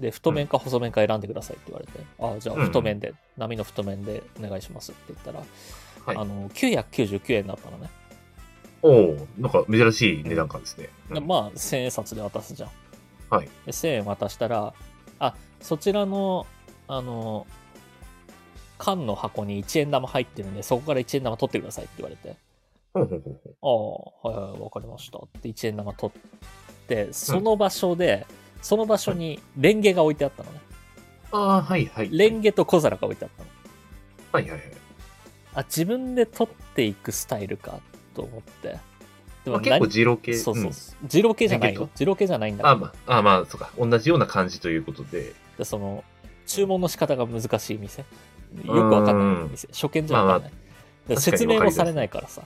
[0.01, 2.65] で、太麺か細麺か選んでくださいって言われて、あ、じゃあうん。
[2.65, 5.41] 太麺で、波の太麺でお願いしますって言ったら、
[6.07, 6.17] はい。
[6.17, 7.91] あの、999円だったのね。
[8.83, 10.89] おおなんか珍しい値段感ですね。
[11.11, 11.15] うん。
[11.15, 12.71] でまあ、1000円札で渡すじゃん。
[13.29, 13.47] はい。
[13.67, 14.73] で、1000円渡したら、
[15.19, 16.47] あ、そちらの、
[16.89, 17.47] あの、
[18.79, 22.37] 缶の箱に1円玉入ってるんで、そこから1円玉取ってくださいって言われて、
[22.95, 25.19] ああ、はいはい、わかりました。
[25.19, 28.27] って1円玉取って、その場所で、
[28.63, 30.61] その場所にレンゲが置いてあったのね。
[31.33, 32.11] ああ、はいはい。
[32.11, 33.49] レンゲと小皿が置いてあったの。
[34.33, 34.63] はいはいはい。
[35.55, 37.81] あ、自分で取っていくスタイルか
[38.15, 38.79] と思って。
[39.45, 40.35] でまあ、結構ジロ系。
[40.35, 40.73] そうそう。
[41.11, 41.75] 二郎系じゃない。
[41.75, 43.71] よ二郎系じゃないんだあまあ、あまあ、そうか。
[43.79, 45.35] 同じような感じということで。
[45.61, 46.05] でその
[46.47, 48.07] 注文の仕方が難しい店よ
[48.65, 50.53] くわかんない店初見じゃわかんない、
[51.07, 52.43] で確かに説明もされないからさ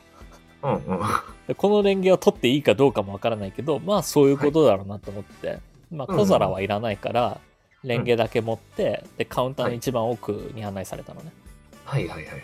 [0.63, 1.01] うんうん。
[1.47, 5.61] でこのレンゲを取っていいかどうかもわからないけどまあそういうことだろうなと思って、
[5.95, 7.41] まあうん小皿はいらないから、
[7.83, 11.33] レンゲだけ持ってでカウンターの一番奥に案内されたのね、
[11.85, 12.41] はいはいはいはい。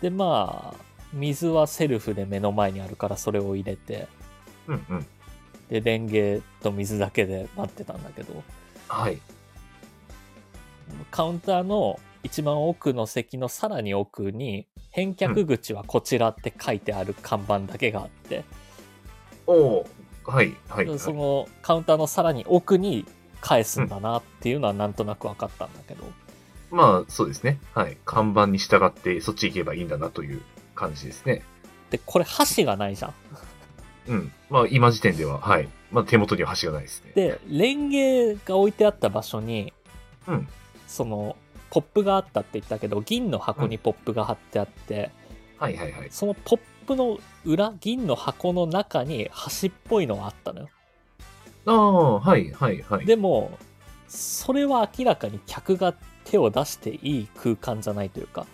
[0.00, 4.08] でまあ水はセルフで目の前にあるからそれを入れて
[4.66, 5.06] うんうん。
[5.68, 8.42] でレンゲと水だけで待ってたんだけど。
[8.88, 9.18] はい。
[11.10, 18.44] カウンターの一番奥の席のさらに奥に返却口はこちらって書いてある看板だけがあって、
[19.46, 19.86] おお
[20.24, 20.98] はいはい、はい。
[20.98, 23.06] そのカウンターのさらに奥に
[23.40, 26.04] 返すんだなっていうのはなんとなく分かったんだけど、
[26.70, 27.58] まあ、そうですね。
[27.74, 27.96] はい。
[28.04, 30.40] 看板に従ってそっち行けばいいんだなという
[30.74, 31.42] 感じですね。
[31.90, 33.14] でこれ箸がないじゃん
[34.08, 34.32] うん。
[34.48, 35.68] まあ、今時点では、はい。
[35.90, 37.12] まあ、手元には箸がないですね。
[37.14, 39.72] でレンゲが置いてあった場所に
[40.26, 40.48] うん。
[40.86, 41.36] その
[41.70, 45.10] ポップがあったって言ったけど銀の箱にポップが貼ってあって、
[45.58, 46.08] はいはいはい。
[46.10, 46.60] そのポッ
[46.92, 50.68] プの裏、銀の箱の中に端っぽいのがあったのよ。
[51.66, 53.06] ああ、はいはいはい。
[53.06, 53.58] でも、
[54.08, 58.46] それは明らかに客が手を出していい空間じゃないというか、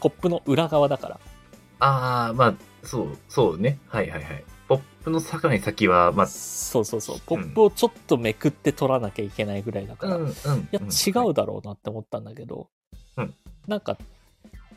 [0.00, 1.20] ポップの裏側だから。
[1.80, 3.78] ああ、まあ、そう、そうね。
[3.86, 4.44] はいはいはい。
[4.68, 7.20] ポップの境に先は、まあ、そうそうそう。
[7.24, 10.16] ポップをちょっとめくって取らなきゃいけないぐらいだから。
[10.16, 10.30] うん、うん。
[10.30, 10.34] い
[10.72, 12.68] や、違うだろうなって思ったんだけど、
[13.16, 13.34] うん
[13.66, 13.98] なんか、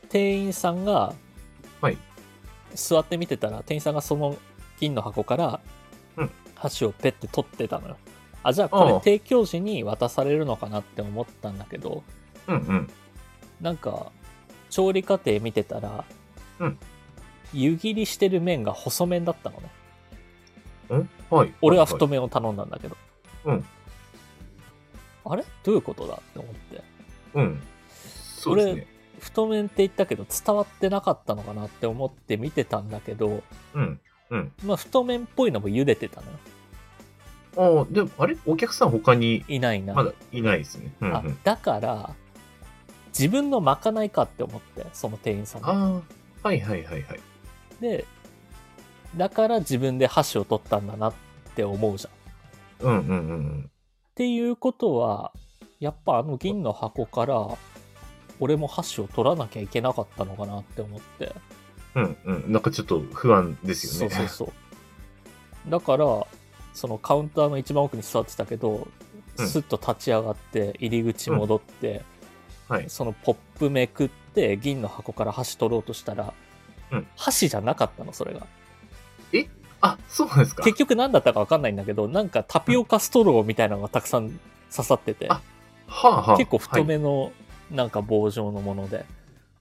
[0.10, 1.14] 店員さんが、
[1.82, 1.98] はい
[2.76, 4.38] 座って見てたら、店員さんがその
[4.80, 5.60] 銀の箱から
[6.18, 7.98] うん、箸をペッて取ってたのよ。
[8.44, 12.04] あ、じゃあこれ提供時に渡されるのかなって思ったんだけど、
[12.48, 12.90] うんうん。
[13.62, 14.12] なんか、
[14.70, 16.04] 調理過程見てたら、
[16.60, 16.78] うん
[17.54, 19.72] 湯切りしてる麺が細麺だったのね。
[20.90, 21.54] うんはい。
[21.62, 22.12] 俺は太め。
[22.12, 22.98] 麺を頼んだんだけど。
[23.46, 23.66] うん
[25.26, 25.44] あれ？
[25.64, 26.84] どういうことだって思って。
[27.34, 27.62] うん。
[27.90, 28.88] そうですね。
[29.22, 34.00] 太麺って言ったけど伝わってなかったのかなって思って見てたんだけど、うん。
[34.32, 34.52] うん。
[34.66, 36.38] まあ太麺っぽいのも茹でてたのよ。
[37.58, 38.38] ああ、でも、あれ？
[38.46, 39.46] お客さん他に？
[39.48, 39.94] いないな。
[39.94, 40.94] まだいないですね。
[41.02, 41.38] うん、うあん。
[41.44, 42.16] だから、
[43.10, 45.70] 自分のまかないかって思って、その店員さんが。
[45.70, 46.02] ああ、
[46.44, 47.20] はいはいはいはい。
[47.80, 48.06] で、
[49.18, 51.14] だから自分で箸を取ったんだなっ
[51.54, 52.12] て思うじゃん。
[52.14, 52.16] っ
[52.80, 53.72] うんうんうん
[54.16, 55.34] ていうことは、
[55.80, 57.58] やっぱあの銀の箱から、
[58.42, 61.34] 俺も箸を取らなきゃいけなかったのかなって思って。
[61.96, 62.18] うん。
[62.26, 62.52] うんうん。
[62.52, 64.16] なんかちょっと不安ですよね。
[64.16, 64.54] そうそうそ
[65.68, 65.72] う。
[65.72, 66.06] だから、
[66.74, 68.88] そのカウンターの一番奥に座ってたけど、
[69.38, 72.02] うんスッと立ち上がって、入り口戻って、
[72.68, 72.90] はい。
[72.90, 76.34] そのポップめくって、銀の箱から箸取ろうとしたら、
[76.92, 78.46] うん箸じゃなかったの、それが。
[79.84, 80.64] あ、そうなんですか？
[80.64, 84.30] 結局何だったか分かんないんだけど、なんかタピオカストローみたいなのがたくさん
[84.70, 85.42] 刺さってて、あ
[85.88, 86.38] はあはあ。
[86.38, 86.86] 結構太はい。
[86.86, 87.32] めの
[87.72, 89.06] なんか棒状のもので、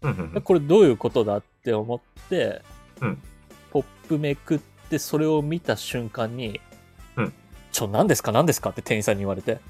[0.03, 0.43] うんうんうん。
[0.43, 2.63] これどういうことだって思って、
[3.01, 3.23] うん。
[3.71, 4.59] ポップめくっ
[4.91, 6.61] てそれを見た瞬間に、
[7.17, 7.33] うん。
[7.73, 8.33] ちょ、何ですか？
[8.33, 8.71] 何ですか？
[8.71, 9.53] って店員さんに言われて、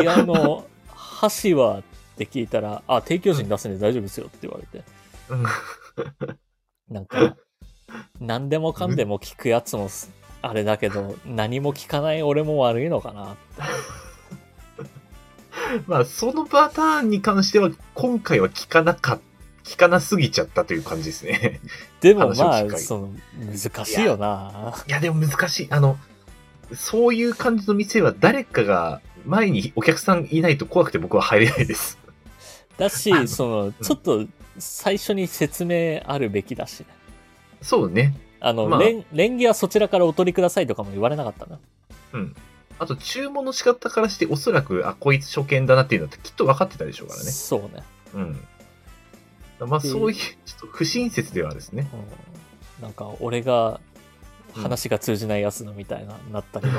[0.00, 1.80] いや、あの、箸は？
[1.80, 1.82] っ
[2.16, 4.82] て聞いたら、あ、提供時に出すんで大丈夫ですよって言われて、
[5.28, 5.44] うん。
[6.94, 7.36] なんか、
[8.20, 10.10] 何でもかんでも聞くやつもす
[10.48, 13.62] あれだけど、何も聞かない俺も悪いのかなって。
[15.86, 19.20] まあ、そのパターンに関しては、今回は聞かなかっ
[19.66, 21.60] 聞かなすぎちゃったという感じですね。
[22.00, 24.74] でもまあ、その、難しいよな。
[24.86, 25.66] いや、でも難しい。
[25.70, 25.98] あの、
[26.74, 31.98] そういう感じの店は誰かが前にお客さんいないと怖くて僕は入れないです。
[32.78, 34.24] だし、 その、ちょっと、
[34.58, 36.86] 最初に説明あるべきだしね。
[37.60, 38.14] そうね。
[38.46, 41.58] あの、まあレン、レンゲはそちらからお取りくださいとかも言われなかったな。
[42.12, 42.36] うん。
[42.78, 47.30] あと、注文の仕方からして、おそらく、あ、こいつ初見だなっていうのってきっと分かってたでしょうからね。
[47.32, 47.82] そうね。
[48.14, 49.68] うん。
[49.68, 51.88] まあ、でそういう、ちょっと不親切ではですね。
[52.78, 53.80] うん、なんか、俺が、
[54.54, 56.72] 話が通じないやつのみたいな、なったけど。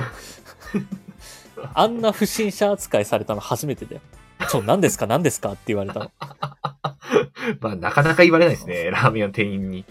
[1.74, 4.02] あんな不審者扱いされたの初めてだよ。
[4.50, 6.12] ちょ、何ですか何ですかって言われたの。
[7.60, 8.90] まあ、なかなか言われないですね。
[8.92, 9.86] ラーメン屋の店員に。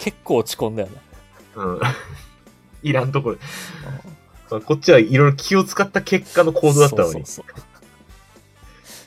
[0.00, 0.94] 結構落ち込んだよね。
[1.56, 1.80] うん。
[2.82, 3.38] いらんところ。
[4.50, 7.12] まあこっちはいろいろ気を使った結果の行動だったのに。
[7.12, 7.74] そうそうそう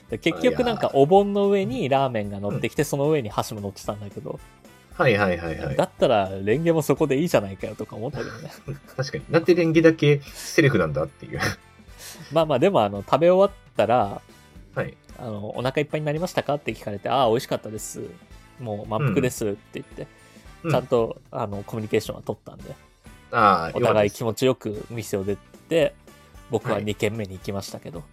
[0.09, 4.39] で結局なんかお盆の上にラーメンが乗ってきて、その上に箸も乗ってたんだけど、
[4.93, 5.83] はいはいはいはいだ。
[5.83, 8.51] ったらレンゲもそこでいいじゃないかよとか思ったけどね。
[8.95, 9.23] 確かに。
[9.29, 11.39] なんでレンゲだけセルフなんだっていう。
[12.31, 14.21] まあまあでもあの食べ終わったら、
[14.75, 14.95] はい。
[15.19, 18.01] あのお腹いっぱいになりましたかって聞かれて、ああ、美味しかったです。
[18.59, 20.07] もう満腹ですって言って、うん
[20.69, 22.75] ちゃんとあのコミュニケーションは取ったんで、
[23.31, 25.35] ああ、お互い気よ持ちよく店を出
[25.69, 25.93] て、
[26.49, 28.03] 僕ははい2軒目に行きましたけど、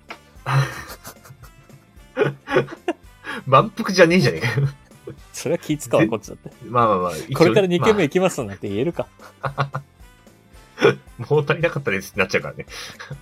[0.45, 2.95] かった
[3.47, 4.69] 満腹じゃねえじゃねえかよ。
[5.33, 6.51] それは気使うわ、こっちだって。
[6.65, 7.11] まあまあまあ。
[7.37, 9.07] これから2軒目ま行きますなんて言えるか。
[9.43, 9.83] あ
[11.19, 12.67] もう足りなかったですってなっちゃうからね。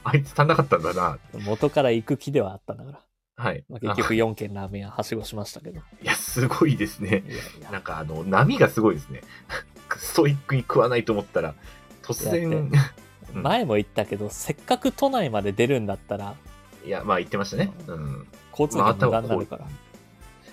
[0.04, 1.18] あいつ足んなかったんだな。
[1.34, 3.00] 元から行く気ではあったんだから。
[3.36, 3.64] はい。
[3.68, 5.80] まあ、結局4軒ラーメン屋はしごしましたけど。
[5.80, 7.24] あいや、すごいですね。
[7.26, 9.22] いやいやなんかあの、波がすごいですね。
[9.96, 11.54] ストイックに食わないと思ったら、
[12.02, 12.72] 突然、 うん
[13.34, 16.34] 前も言ったけど、せっかく都内まで出るんだったら、
[16.84, 17.72] いや、まあ言ってましたね。
[17.86, 18.26] うん。
[18.50, 19.64] 交通費無駄になるから。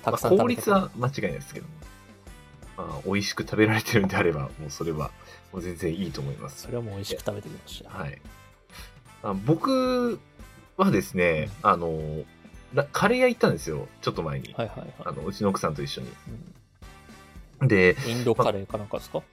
[0.02, 1.68] たまあ、くさん食効率は間違いないですけど。
[2.78, 5.12] まあ、美味しく食べられてるんであれば、もうそれは、
[5.52, 6.72] もう全然いいと思いますそ。
[6.72, 7.90] れはもう美味しく食べてきました。
[7.90, 8.22] はい。
[9.24, 10.20] あ僕
[10.78, 12.24] はですね、あの、な
[12.92, 13.88] カレー屋行ったんですよ。
[14.02, 14.54] ちょっと前に。
[14.54, 16.08] はいはいはあの、うちの奥さんと一緒に。
[17.64, 17.68] い。
[17.68, 19.24] で、うんインドカレーかなんかですか？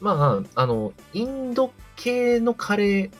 [0.00, 3.10] まあ、あの、インド系のカレ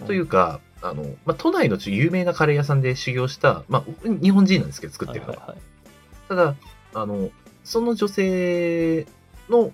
[0.00, 5.38] ーというか、あの、まあ、都内のちょ有名なカレー屋さんで修行した、まあ、日本人なんですけど、作ってるのは。
[5.38, 5.60] はいはいはい。
[6.28, 6.54] ただ、
[7.00, 7.30] あの、
[7.64, 9.06] その女性
[9.48, 9.72] の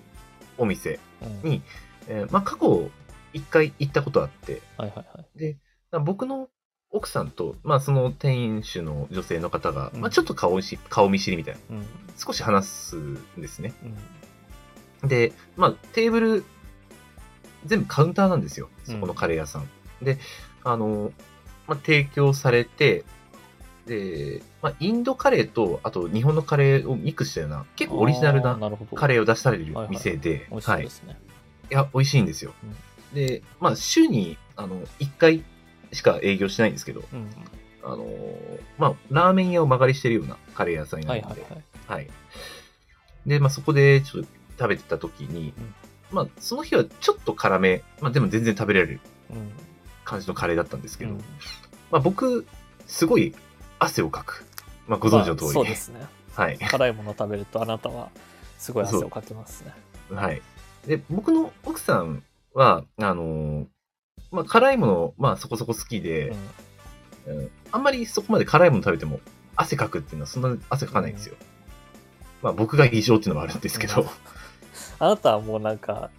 [0.57, 1.61] お店うんに、
[2.07, 2.89] えーまあ、過去
[3.33, 5.39] 一回行ったことあって、はいはいはい。
[5.39, 5.57] で、
[6.03, 6.49] 僕の
[6.91, 11.85] 奥さんと、まあ、その店主の女性の方が、うんまあ、ちょっと顔し顔見知りみたいな、うん。
[12.17, 13.73] 少し話すんですね。
[15.01, 15.09] うん。
[15.09, 16.45] で、まあ、テーブル、
[17.65, 18.69] 全部カウンターなんですよ。
[18.85, 19.69] そこのカレー屋さん。
[20.01, 20.17] で、
[20.63, 21.11] あの、
[21.67, 23.03] まあ、提供されて、
[23.85, 31.19] で、まあ、インドカレーと、あと日本のカレーをミックスしたような、結構オリジナルなあーなるほどカレーを出される店で、美味しいですね。
[31.69, 32.53] いや、美味しいんですよ。
[33.13, 35.43] で、まあ、週に、あの、1回
[35.93, 37.29] しか営業しないんですけど、うん。
[37.83, 38.05] あの
[38.77, 41.63] まあ、ラーメン屋を間借りしてるようなカレー屋さんになので、いはいはい。
[41.87, 42.09] はい。
[43.25, 44.29] で、まあ、そこでちょっと
[44.59, 45.73] 食べてた時に、うん
[46.11, 49.51] まあ、その日はちょっと辛め、まあ、でも全然食べられるうん。
[50.03, 51.17] 感じのカレーだったんですけど、うん
[51.91, 52.45] まあ、僕、
[52.85, 53.35] すごい
[53.79, 54.45] 汗をかく。
[54.87, 56.05] まあ、ご存知の通り、まあそうですね。
[56.33, 56.57] はい。
[56.57, 58.09] 辛いもの食べるとあなたは
[58.57, 59.73] すごい汗をかきますね。
[60.15, 60.41] はい。
[60.85, 62.23] で、僕の奥さん
[62.53, 63.67] は、あの
[64.31, 66.33] まあ、辛いもの、まあ、そこそこ好きで、
[67.27, 67.37] うん。
[67.37, 69.19] うんあんまりそこまで辛いもの食べても
[69.55, 71.35] 汗かくっていうのはそんなに汗かかないんですよ。
[72.41, 74.07] まあ僕が異常っていうのもあるんですけど、うん。
[74.99, 76.09] あなたはもうなんか、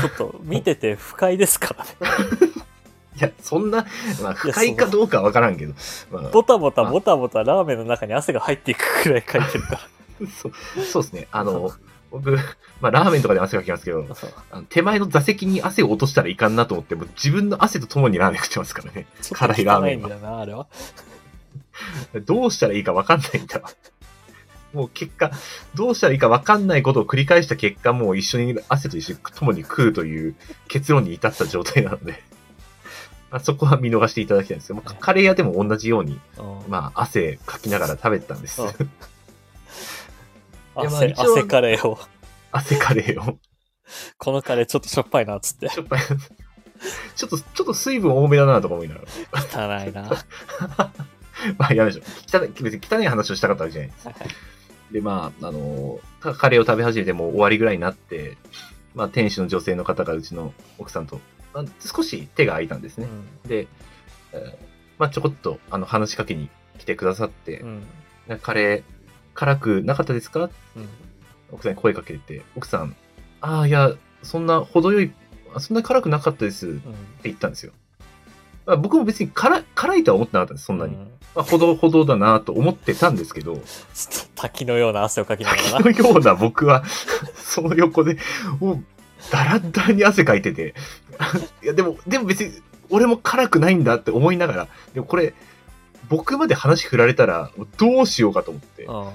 [0.00, 1.90] ちょっと見てて不快ですからね。
[3.16, 3.86] いや、そんな、
[4.22, 5.74] まあ不快かどうかはわからんけど、
[6.10, 9.88] まあ、ボタボタボタボタラーメンの中に汗が入っていくくらい書いてるか
[10.40, 10.52] そう
[10.84, 11.28] そうですね。
[11.32, 11.72] あの、
[12.10, 12.32] 僕、
[12.80, 14.06] まあラーメンとかで汗かきますけど、
[14.50, 19.06] あの手前の座席に汗を落としたらいかんなと思って、もう自分の汗とともにラーメン食ってますからね。
[19.32, 20.66] 辛いラーメンは汚いんだよな、あれは。
[22.24, 23.70] どうしたらいいかわかんないんだわ。
[24.72, 25.30] もう結果、
[25.74, 30.34] どうしたらいいかわかんないことを繰り返した結果、もう一緒に汗と一緒に共に食うという
[30.68, 32.22] 結論に至った状態なので、
[33.30, 38.62] まあ、そこは見逃していただきたいんですけど、まあカレー屋でも同じように、うんまあ、汗かきながら食べてたんです。
[40.82, 41.98] うんいやまあ汗、カレーを。
[42.52, 43.38] 汗カレーを。
[44.18, 45.68] このカレーちょっとしょっぱいなっつって。
[45.68, 45.96] ちょっと、
[47.16, 49.02] ちょっと、ちょっと水分多めだなとか思いなが
[49.32, 49.82] ら。
[49.82, 50.02] 汚いな。
[50.02, 50.90] は
[51.56, 52.42] まあ、やめましょう。
[52.42, 54.08] 汚い、別に汚い話をしたかったわけじゃないです。
[54.08, 54.28] いはい
[54.92, 58.36] で、まあ、あの、カカレーを食べ始めてもう終わりぐらいになって、
[58.94, 61.20] まあ、店主の女性の方がうちの奥さんと、
[61.52, 63.06] まあ、少し手が空いたんですね。
[63.46, 63.68] で、
[64.32, 64.54] えー
[64.98, 66.48] まあ、ちょこっと、あの、話しかけに
[66.78, 67.82] 来てくださってう、ん。
[68.42, 68.82] カレー、
[69.38, 70.50] 辛くなかったですか？
[70.74, 70.88] うん。
[71.52, 72.96] 奥さんに声かけて、奥さん、
[73.40, 73.92] ああ、いや、
[74.24, 75.12] そんな程よい、
[75.54, 76.94] あそんな辛くなかったですってうん。
[77.22, 77.72] 言ったんですよ。
[78.66, 80.96] まあ、僕も別に辛い辛いとは思ってなかったんです、そんなに。
[80.96, 83.62] うんまあ、ほどほどだなと思ってたんですけど、
[84.34, 85.70] 滝のような汗をかきながらな。
[85.84, 86.82] 滝のような僕は、
[87.36, 88.18] その横で、
[88.58, 88.84] もう、
[89.30, 90.74] だらだらに汗かいてて、
[91.62, 92.52] いや、でも、でも別に、
[92.90, 95.34] 俺も辛くないんだって思いながら、でもこれ、
[96.08, 99.12] 僕まで話振られたら、どうしようかと思って、あうんの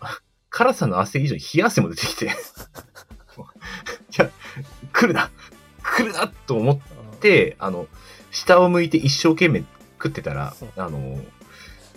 [0.50, 2.30] 辛さの汗以上に冷や汗も出てきて、 い
[4.16, 4.30] や、
[4.92, 5.30] 来るな。
[5.82, 7.86] 来るなと思って、あの、
[8.30, 9.64] 下を向いて一生懸命
[9.94, 11.20] 食ってたら、あの、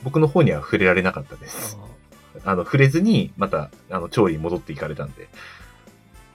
[0.04, 1.78] 僕の方には触れられなかったです。
[2.44, 5.30] あの、触れずに、また、あの、調理に戻っていかれたんで、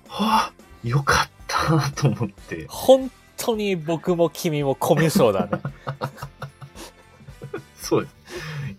[0.09, 0.53] はあ、
[0.85, 5.63] よかったなと思って、本当に僕も君もコミュ障だね。
[7.87, 8.15] そうです。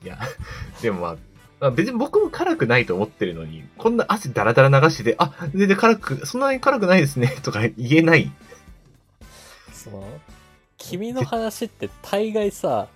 [0.04, 0.20] いや、
[0.82, 1.18] でもまあ、
[1.60, 8.32] まあ、別に僕も辛くないと思ってるのに、こんな汗だらだら流してて、あ、全然辛く、そんなに辛くないですね、とか言えない。
[9.72, 10.04] その
[10.78, 12.88] 君の話って大概さ、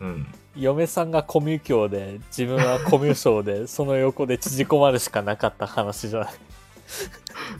[0.00, 0.26] うん。
[0.56, 6.34] 嫁さんがコミュ教で自分はコミュ障で その横で縮こまるしかなかった話じゃない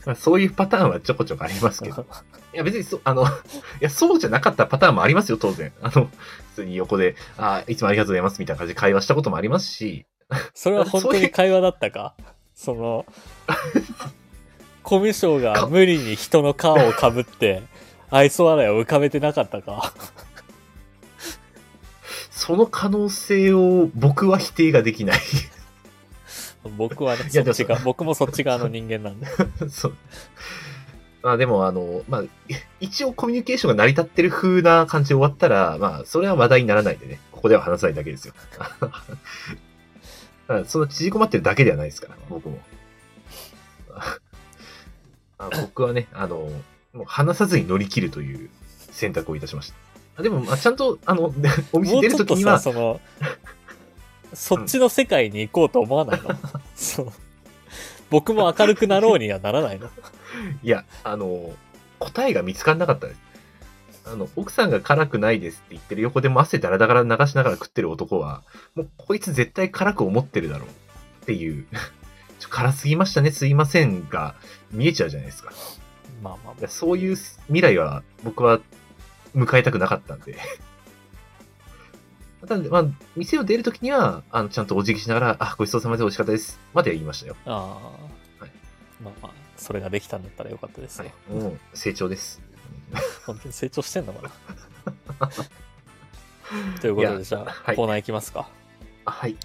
[0.07, 2.07] まあ、そういうパターンはちょこちょこありますけど。
[2.55, 3.27] いや、別にそ、あの、い
[3.81, 5.73] や、そうじゃなかったパターンもありますよ、当然。
[5.83, 6.11] あの、普
[6.57, 10.07] 通に横で、あ、いつもありがとうございます、みたいな感じで会話したこともありますし、
[10.55, 12.15] それは本当に会話だったか？
[12.55, 13.05] その
[14.83, 17.63] コミュ障が無理に人の顔をかぶって
[18.11, 19.93] 愛想笑いを浮かべてなかったか？
[22.31, 25.21] その可能性を僕は否定ができない。
[26.79, 29.27] 僕はねそっちが僕もそっち側の人間なんで
[29.69, 29.97] そう。
[31.25, 32.29] まあでも、あの、まあ、い
[32.81, 38.35] 一応コミュニケーションが成り立ってる風な感じで終わったら、まあ、それは話題にならないでね、ここでは話さないだけですよ。
[40.47, 42.59] まあその縮こまってるだけではないですから、僕も。
[45.39, 46.51] あ僕はね、あの、
[46.93, 48.51] もう話さずに乗り切るという
[48.93, 49.77] 選択をいたしました。
[50.19, 51.33] あでも、まあ、ちゃんと、あの、
[51.73, 53.01] お店出るときにはさ、その
[54.35, 56.29] そっちの世界に行こうと思わないの、
[56.75, 57.13] そう
[58.11, 59.89] 僕も明るくなろうにはならないの？
[60.63, 61.55] いや、あの、
[61.99, 63.21] 答えが見つからなかったです。
[64.07, 68.43] あの、奥さんが辛くないですって言ってる横でも汗だらだら流しながら食ってる男は、
[68.75, 70.73] もうこいつ絶対辛く思ってるだろうっ
[71.27, 71.67] ていう、
[72.39, 74.35] ちょ辛すぎましたね、すいませんが
[74.71, 75.53] 見えちゃうじゃないですか。
[76.23, 78.61] まあまあそういう未来は僕は
[79.35, 80.39] 迎えたくなかったんで。
[82.47, 82.85] ただ、まあ、
[83.17, 86.61] 店を出るときには、あの、ちゃんとお辞儀しながら、あ、ごちそうさまで美味しかったです。
[86.75, 87.37] までは言いましたよ。
[87.47, 87.55] ああ、
[88.43, 88.51] はい
[89.03, 91.07] まあまあ、それができたんだったらよかったですよ。
[91.07, 91.39] はい。
[91.41, 92.43] もう、成長です。
[93.25, 94.31] 本当に成長してんのか
[95.19, 95.31] な
[96.83, 98.47] ということで、じゃあ、はいコーナー行きますか。
[99.07, 99.37] あはい。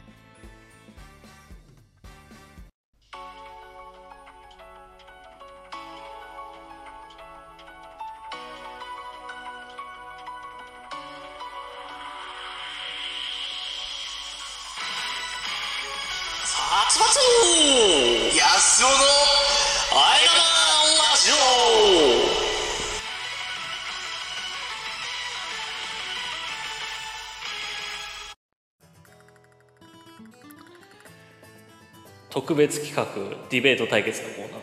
[32.49, 33.05] 特別企画
[33.51, 34.59] ディベート対決のコーナー、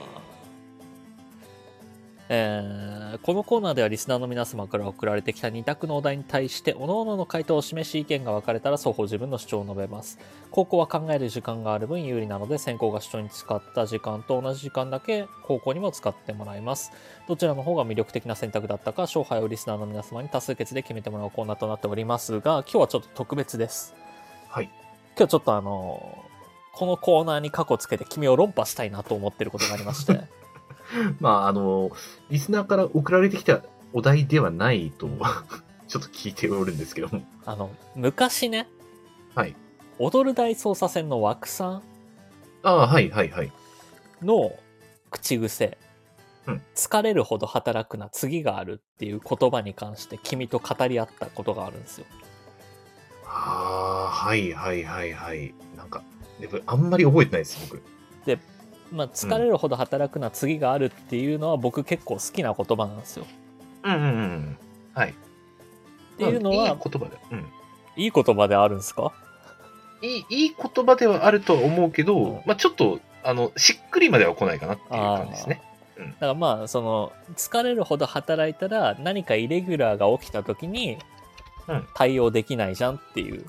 [2.30, 10.18] えーこのコーナーではリスナーの皆様から送られてきた2択のお題に対して各々の回答を示し意見が分かれたら双方自分の主張を述べます。
[10.50, 16.90] 高校は考える時間がある分有利なので先行が主張に使った時間と同じ時間だけ高校にも使ってもらいます。
[17.28, 23.94] どちらの方が魅力的な選択だったか勝敗をリスナーの皆様に多数決で決めてもらうコーナーとなっておりますが今日はちょっと特別です。
[24.48, 24.70] はい。
[25.16, 26.25] 今日ちょっとあの
[26.76, 30.20] このコーナーに過去つけて君を論破したいなと思ってることがありまして
[31.20, 31.90] まあ、あの、
[32.30, 33.62] リスナーから送られてきた
[33.94, 35.08] お題ではないと、
[35.88, 37.22] ちょっと聞いておるんですけども。
[37.46, 38.68] あの昔ね
[39.34, 39.56] はい。
[39.98, 41.82] 踊る大捜査線の枠さん
[42.62, 43.50] ああ、はい、はい、はい。
[44.22, 44.52] の
[45.10, 45.78] 口癖、
[46.46, 52.06] うん疲れるほど働くな次があるっていう言葉に関して君と語り合ったことがあるんですよ
[53.26, 55.54] ああ、はい、はい、はい、はい。
[55.76, 56.02] なんか、
[56.40, 57.82] でもあんまり覚えてないです、僕。
[58.92, 63.26] まあ疲れるほど働くな次があるっていうのは僕結構好きな言葉なんですよ
[63.82, 64.58] うん、うん、うん。
[64.94, 65.10] はい。
[65.10, 67.16] っっていうのはいい言葉で。
[67.32, 67.46] うん。
[67.96, 69.12] いい言葉であるんですか？
[70.02, 75.62] いい、いい言葉ではあるとは思うけど、うんまあちょっと、あの、しっくりまでは来ないかなっていう感じですね。
[75.98, 80.98] だからまあその疲れるほど働いたら何かイレギュラーが起きた時に
[81.66, 83.44] うん対応できないじゃんっていう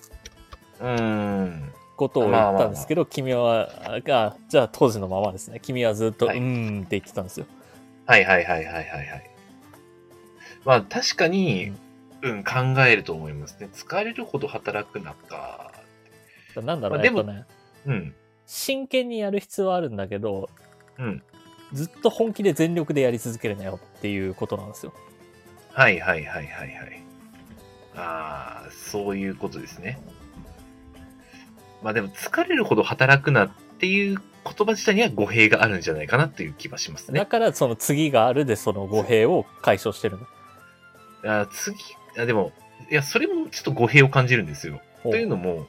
[0.80, 1.02] うー
[1.44, 1.74] ん。
[1.98, 7.46] ことを言ったんですけど、君はあじゃあ当時のままですね君はずっと、はいうーんって言ってたんですよ
[8.06, 9.30] はいはいはいはいはいはい。
[10.64, 11.74] まあ確かに、
[12.22, 13.70] うん、考えると思いますね。
[13.74, 15.72] 疲れるほど働くなか。
[16.56, 17.46] なんだろう、まあでもえっとね
[17.86, 18.16] うん。
[18.46, 20.50] 真剣にやる必要はあるんだけど
[20.98, 21.22] うん。
[21.74, 24.94] ずっと本気で全力でやり続けるなよっていうことなんですよ
[25.74, 27.04] はいはいはいはいはい。
[27.98, 30.00] ああ、そういうことですね。
[31.84, 33.50] まあでも疲れるほど働くなっ
[33.80, 37.26] ていう言葉自体には語弊があるんじゃないかなっていう気はしますだね。
[37.26, 40.28] からその次があるでその語弊を解消してるの
[41.24, 41.76] あー次
[42.18, 42.52] あ、でも、
[42.90, 44.82] いや、それもちょっと語弊を感じるんですよ。
[45.04, 45.68] というのも、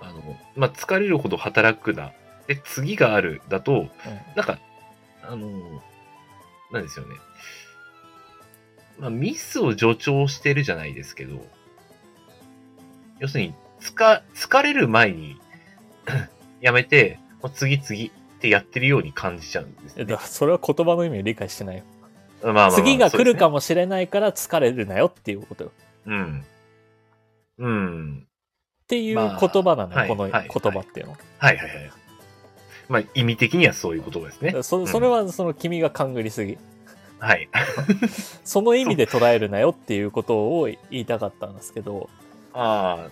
[0.00, 2.12] あの、まあ、疲れるほど働くな。
[2.46, 3.88] で、次があるだと、うん
[4.34, 4.58] なんか、
[5.22, 5.48] あの、
[6.72, 7.16] なんですよね。
[8.98, 11.44] まあ、ミスを助長してるじゃないですけど、
[13.18, 15.38] 要するに、つか、疲れる前に
[16.60, 20.04] やめて、もう次々ってやってるように感じちゃうんですね。
[20.04, 21.84] だからそれは言葉の意味を理解してないよ
[22.42, 23.54] まあまあまあ次が来るかも。
[23.54, 25.72] もしれないから疲れるなよっていうことよ
[26.06, 26.44] うん。
[27.58, 28.26] うん。
[28.84, 31.90] っていうまあ言葉なのよ、この言はいはい葉っていうのは、はいはいはい。
[32.88, 34.62] まあ、意味的にはそういうことですね。
[34.62, 36.58] そそれはその君が勘ぐりすぎ
[37.20, 37.48] はい。
[38.44, 42.08] その意味で捉えるなよっていうことを言いたかったんですけど
[42.52, 43.10] ああ、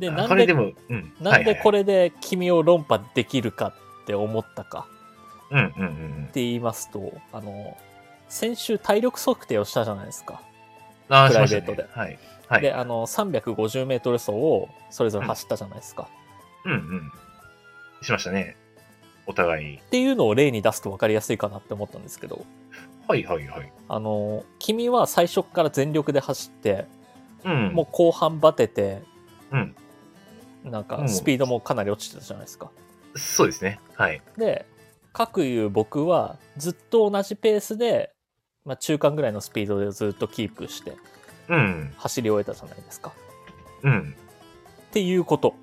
[0.00, 1.12] でなんででも、うん。
[1.20, 3.68] なんでこれ、れで君を論破できるか
[4.02, 4.86] って思ったか
[5.50, 5.86] うんうんうんう
[6.20, 6.32] んっ。
[6.32, 7.76] て言いますとあの
[8.28, 10.40] 先週体力測定をしたじゃないですか、
[11.08, 11.86] プライベートで。
[11.90, 12.18] はい。
[12.48, 12.62] はい。
[12.62, 16.08] であの 350m 走をそれぞれ走ったじゃないですか、
[16.64, 17.12] うんうん。
[18.02, 18.56] しましたね。
[19.26, 19.76] お互い。
[19.76, 22.44] っていうのを例に出すと分かりやすいかなって思ったんですけど
[23.06, 23.72] はいはいはい。
[23.88, 26.86] あの君は最初から全力で走って
[27.44, 27.72] うん。
[27.74, 29.02] もう後半バテて
[29.52, 29.74] うん。
[30.64, 32.70] なんかうんスピードもかなり落ちてたじゃないですか、
[33.16, 33.80] そうですね。
[33.94, 34.20] はい。
[34.36, 34.66] で
[35.12, 38.12] 各いう僕はずっと同じペースで、
[38.64, 40.96] まあ、中間ぐらいのスピードでずっとキープして
[41.48, 41.92] うん。
[41.96, 43.12] 走り終えたじゃないですか
[43.82, 44.14] うん。
[44.90, 45.54] っていうこと、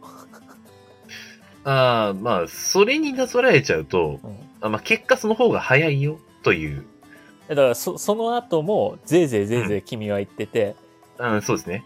[1.63, 6.85] ああ、まあ、それになぞらえちゃうと、うんあまあ、結果その方が早いよという
[7.47, 10.75] だからそその後もぜいぜいぜいぜい君は言ってて、
[11.17, 11.85] うん、そうですね。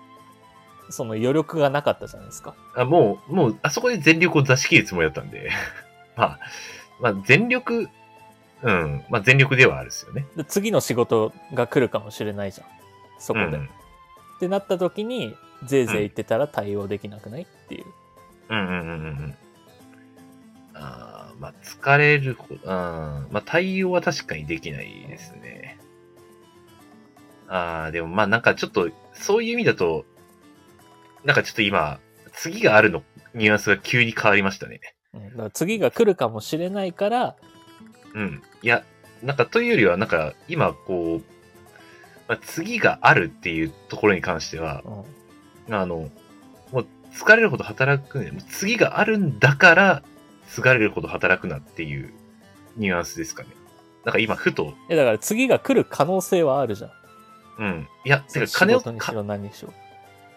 [0.92, 2.56] その余力がなかったじゃないですか。
[2.76, 5.50] あもう、もう、あそこで全力を出し切るつもりだったんで。
[6.16, 6.40] まあ、
[7.00, 7.90] まあ、全力、
[8.62, 10.26] うん、まあ、全力ではあるですよね。
[10.36, 12.68] で次の仕事が来るかもしれないじゃん。
[13.18, 13.46] そこで。
[13.46, 13.70] うん
[14.38, 17.86] ってなった時に、ぜいぜい言ってたら対応できなくないっていう。
[18.50, 19.36] うんうんうんうんうん。
[20.74, 25.78] あーまあ、疲れるうん、まあ、対応は確かにできないですね。
[27.48, 30.06] ああ、でもまあなんかちょっと、そういう意味だと、
[31.24, 32.00] なんかちょっと今、
[32.34, 33.04] 次があるの、
[33.34, 34.82] ニュアンスが急に変わりましたね。
[35.14, 37.36] うん、だから次が来るかもしれないから、
[38.14, 38.42] うん。
[38.62, 38.84] いや、
[39.24, 41.24] なんかというよりは、なんか今こう、
[42.28, 44.84] まあ、次があるっていうところに関しては、
[45.68, 46.10] うん、あの、
[46.72, 48.32] もう疲れるほど働くね。
[48.50, 50.04] 次があるんだから、
[50.48, 52.14] 疲れるほど働くなっていう
[52.78, 53.50] ニュアンスですかね。
[54.06, 56.92] なんか今、ふと、えだから次が来る可能性はあるじゃん。
[57.60, 57.88] うん。
[58.06, 59.74] いや、てか仕金を、事にしかろ何にしろ。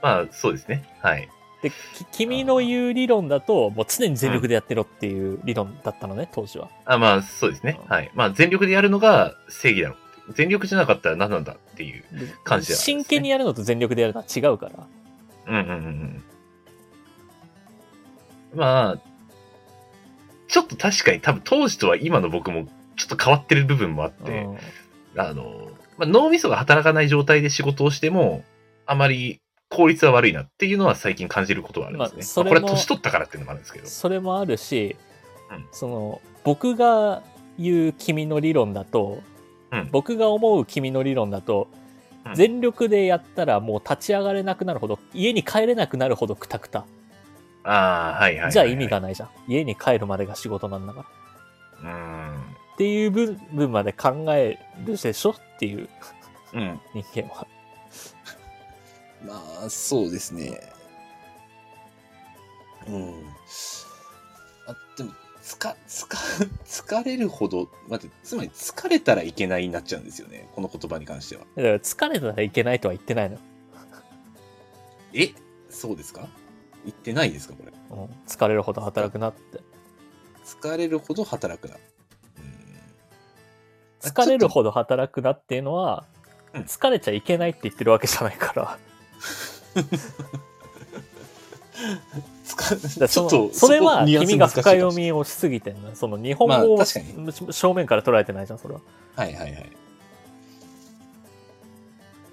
[0.05, 0.85] まあ、そうですね。
[1.01, 1.31] はい。
[1.63, 6.69] で、き君の言う理論だと、もう常に全力でやってろっていう理論だったのね、当時は。
[6.85, 7.81] あまあ、そうですね。
[7.83, 8.11] うんはい。
[8.13, 9.97] まあ、全力でやるのが正義だろ
[10.29, 10.35] う。
[10.35, 12.03] 全力じゃなかったら何なんだっていう。
[12.03, 14.87] で感じではあるんですね真剣にやるのと全力でやるのは違うから。
[15.47, 16.23] うんうんうんうん。
[18.57, 18.99] まあ、
[20.49, 24.59] ちょっと確かに多分当時とは今の僕もちょっと変わってる部分もあって、うん
[25.17, 28.45] あの、まあ、脳みそが働かない状態で仕事をしても、
[28.85, 29.41] あまり
[29.75, 32.17] 効率は悪いなっていうのは最近感じることはあるんですね。
[32.17, 33.87] まあそれこれは年取ったからっていうのもあるんですけど。
[33.87, 34.97] それもあるし、
[35.51, 37.23] うんその僕が
[37.59, 39.23] 言う君の理論だと、
[39.73, 46.87] うん僕が思う君の理論だと、うん全力でやったらもう立ち上がれなくなるほど家に帰れなくなるほどくたくた
[47.65, 48.53] ああ、はいはいはいはい。
[48.53, 51.05] じゃあ意味がないじゃん家に帰るまでが仕事なんだか
[51.83, 52.41] らうん。
[52.75, 55.89] っていう部分まで考えるでしょっていう
[56.55, 56.81] うん。
[56.95, 57.47] 人間は
[59.25, 60.61] まあ、そうですね。
[62.87, 63.25] うん。
[64.67, 65.13] あ、でも、
[65.43, 66.19] つか、つか、
[66.67, 70.49] 疲れるほど、待って、つまり疲れたらいけないになっちゃうんですよね。
[70.55, 71.43] この言葉に関しては。
[71.57, 73.41] だから疲れたらいけないとは言ってないのよ、
[75.15, 75.33] え？
[75.71, 76.29] そうですか？
[76.85, 77.73] 言ってないですかこれ？
[77.91, 79.61] うん、疲れるほど働くなって
[80.45, 81.77] 疲れるほど働くな。
[81.77, 81.81] うん
[84.03, 86.05] あ疲れるほど働くなっていうのは
[86.53, 88.79] うん疲れちゃいけないって言ってるわけじゃないから
[93.09, 98.81] ちょっと、それは君が深読みをしすぎてんのよその日本まあ語を正面から捉えてないじゃんそれは
[99.17, 99.71] はいはいはい。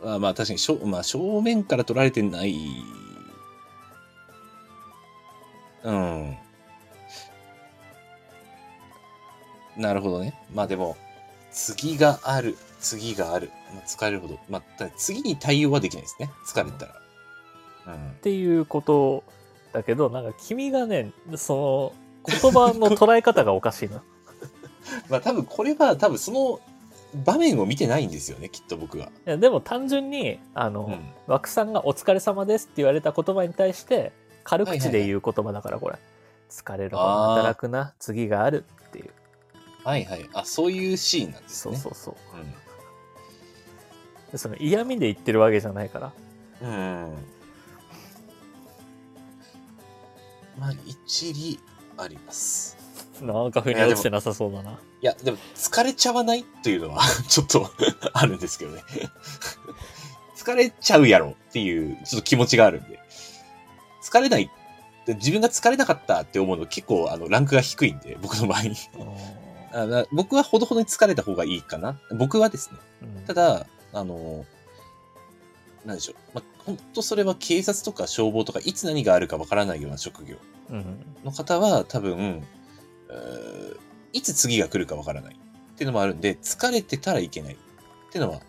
[0.04, 2.56] まあまあ確かにしょ、まあ、正面から取られてない。
[5.84, 6.38] うん。
[9.78, 10.34] なるほどね。
[10.54, 10.98] まあでも、
[11.52, 13.52] 次がある、次がある。
[13.74, 14.40] まあ、疲れるほど。
[14.50, 16.32] まあ、次に対応はできないですね。
[16.48, 17.02] 疲れたら。
[17.88, 17.98] うんっ。
[18.22, 19.24] ていうこと
[19.74, 21.94] だけどなんか君がねそ
[22.28, 24.04] の言葉の捉え方がおかしいな
[25.10, 26.60] まあ多分これは多分その
[27.26, 29.08] 場面を見てないんですよね、きっと僕は。
[29.08, 31.00] いやでも単純にあの、うん。
[31.28, 34.12] 枠さんが「お疲れ様です」って言われた言葉に対して
[34.44, 35.98] 軽口で言う言葉だからこれ
[36.50, 39.10] 疲れるほど働くな次があるっていう
[39.84, 40.30] はいはい。
[40.34, 41.76] あ、そういうシーンなんですね。
[41.76, 42.54] そうそうそううん。
[44.32, 46.14] でその嫌味で言ってるわけじゃないから
[46.62, 47.14] うん。
[50.62, 51.60] まあ、一理
[51.98, 52.78] あります。
[53.20, 57.72] なんか腑に落ちてなさそうだないや、でも、疲れちゃわないというのは、 ちょっと
[58.14, 58.84] あるんですけどね。
[60.38, 63.00] 疲れちゃうやろっていう、ちょっと気持ちがあるんで。
[64.04, 64.52] 疲れない、
[65.08, 68.76] 自分が疲れなかったって思うの結構、あの、ランクが低いんで、僕の場合に。
[69.74, 72.00] あな僕はほどほどに疲れた方がいいかな。
[72.12, 72.78] 僕はですね。
[73.02, 74.46] うんただ、あの、
[75.86, 76.16] なんでしょう。
[76.36, 80.36] まあ、本当それは警察とか消防とか、いつ何があるかわからないような職業
[80.70, 82.44] うんの方は、多分、
[84.14, 85.34] いつ次が来るかわからない。
[85.34, 85.38] っ
[85.76, 87.54] ていうのもあるんで、疲れてたらいけない。
[87.54, 87.58] っ
[88.12, 88.42] ていうのは、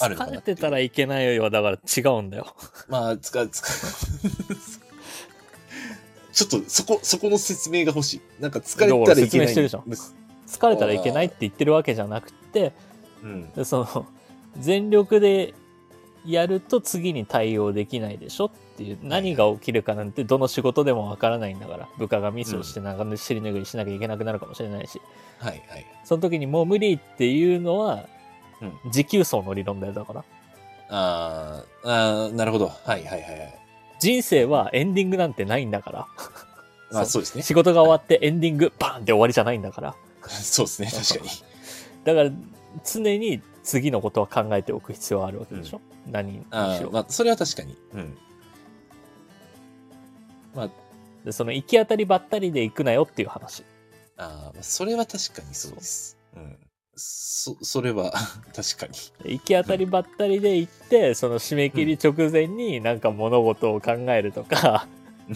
[0.00, 2.54] あるのかな疲れてたらいけないよりはだから違うんだよ
[2.88, 3.68] まあ、つか、つか、
[6.32, 8.20] ちょっと、そこ、そこの説明が欲しい。
[8.40, 9.48] なんか疲れたらいけない。
[10.52, 12.72] 疲れたらいけないって言ってるわけじゃなくて
[13.22, 13.50] うん。
[13.52, 14.06] でその
[14.58, 15.54] 全力で
[16.26, 25.00] やると次に対応できないでしょっていう何が起きるかなんてどの仕事でもわからないんだから部下がミスをして長年尻拭いしなきゃいけなくなるかもしれないし
[25.38, 25.86] はいはい。
[26.04, 28.06] その時にもう無理っていうのは
[28.60, 30.24] うん持久走の理論だよだから
[30.88, 32.68] あーあー、なるほど。
[32.68, 33.58] はいはいはいはい。
[33.98, 36.06] 人生はエンディングなんてないんだから
[36.92, 37.42] まあそうですね。
[37.42, 39.94] 仕事が終わってエンディングバーンって終わりじゃないんだから
[40.28, 41.30] そうですね、確かに。
[42.04, 42.30] だから
[42.84, 45.80] 常に次のことは考えておく必要はあるわけでしょ、
[46.10, 46.90] 何にしろ。
[46.90, 47.76] まあ、それは確かに。
[47.94, 48.16] うん。
[50.54, 50.70] まあ、
[51.24, 53.64] でその行き当たりばったりで行くなよっていう話。
[54.16, 56.16] あーまあ、それは確かにそうです。
[56.36, 56.56] うん。
[56.94, 58.12] そ、それは
[58.54, 59.32] 確かに。
[59.34, 64.86] 行き当たりばったりで行って、その締め切り直前になんか物事を考えるとか、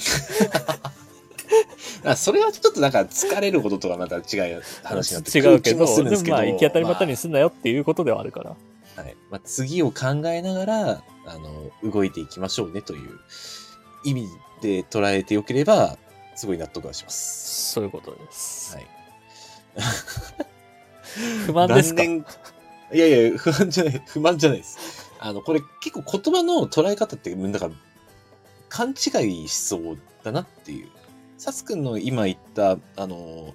[2.04, 6.36] あそれはちょっとなんか疲れることとはまた違う話になって違うけど、気もするんですけど。
[6.36, 8.56] まあ行き当たりばったりにすんなよっていうことではあるから。
[8.96, 9.16] まあはい。
[9.30, 13.18] まあ、次を考えながら、あの、動いていきましょうねという
[14.04, 14.28] 意味
[14.62, 15.98] で捉えてよければ、
[16.34, 17.72] すごい納得はします。
[17.72, 18.74] そういうことです。
[18.76, 18.86] はい。
[21.46, 22.02] 不満ですか？
[22.02, 25.10] いやいや、不安じゃない、不満じゃないです。
[25.18, 27.70] あの、これ結構言葉の捉え方って、なんか、
[28.68, 30.88] 勘違いしそうだなっていう。
[31.38, 33.54] サス君の今言った、あの、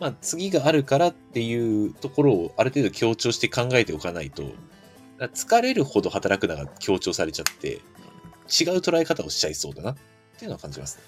[0.00, 4.44] まあ、次があるからっていうところをある程度強調して考えておかないと、
[5.18, 7.80] 疲れるほど働くのが強調されちゃって、違う
[8.78, 9.96] 捉え方をしちゃいそうだなっ
[10.38, 10.98] ていうのは感じます。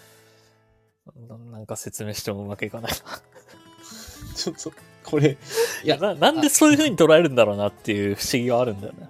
[1.28, 2.92] ななんか説明してもうまくいかない
[4.34, 4.72] ちょっと、
[5.04, 5.38] これ、
[5.84, 6.14] いやな。
[6.14, 9.08] ななんでそういう風に捉えるんだろうなっていう不思議はあるんだよね。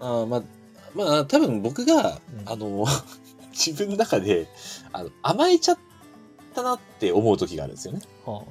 [0.00, 0.42] あーまあ、
[0.94, 2.86] まあ、多分僕が、うんあの、
[3.52, 4.48] 自分の中で、
[4.92, 5.78] あの、甘えちゃっ
[6.54, 8.00] たなって思う時があるんですよね。
[8.24, 8.44] は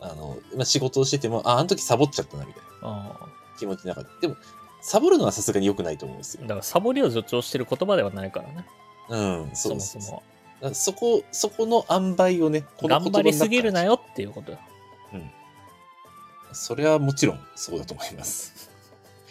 [0.00, 3.28] あの、まあ、仕事をしてても、あ、あの時サボっちゃったな、みたいなああ
[3.58, 4.08] 気持ちの中で。
[4.20, 4.36] でも、
[4.86, 6.46] サボるのはさすがに良くないと思うんですよあ。
[6.46, 8.64] だからサボりを助長してる言葉ではないからね。
[9.08, 9.80] うん、そそう。
[9.80, 10.22] そも。
[10.60, 13.94] だからそこ、そこの塩梅をね、この頑張りすぎるなよ。
[13.94, 14.58] よっていうことよ。
[16.52, 18.70] それはもちろんそうだと思います。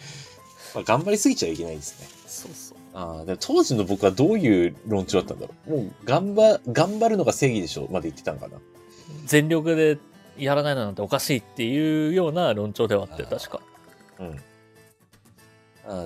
[0.76, 2.06] まあ、頑張りすぎちゃいけないですね。
[2.26, 2.78] そうそう。
[2.92, 5.70] ああ、でも当時の僕はどういう論調だったんだろう。
[5.70, 8.58] もう、頑張、頑張るのが正義でしょまで言ってたのかな。
[9.24, 9.98] 全力で
[10.36, 13.60] やらないのなんておかしいっていうような論調ではあって、あー確か。
[14.20, 14.42] うん。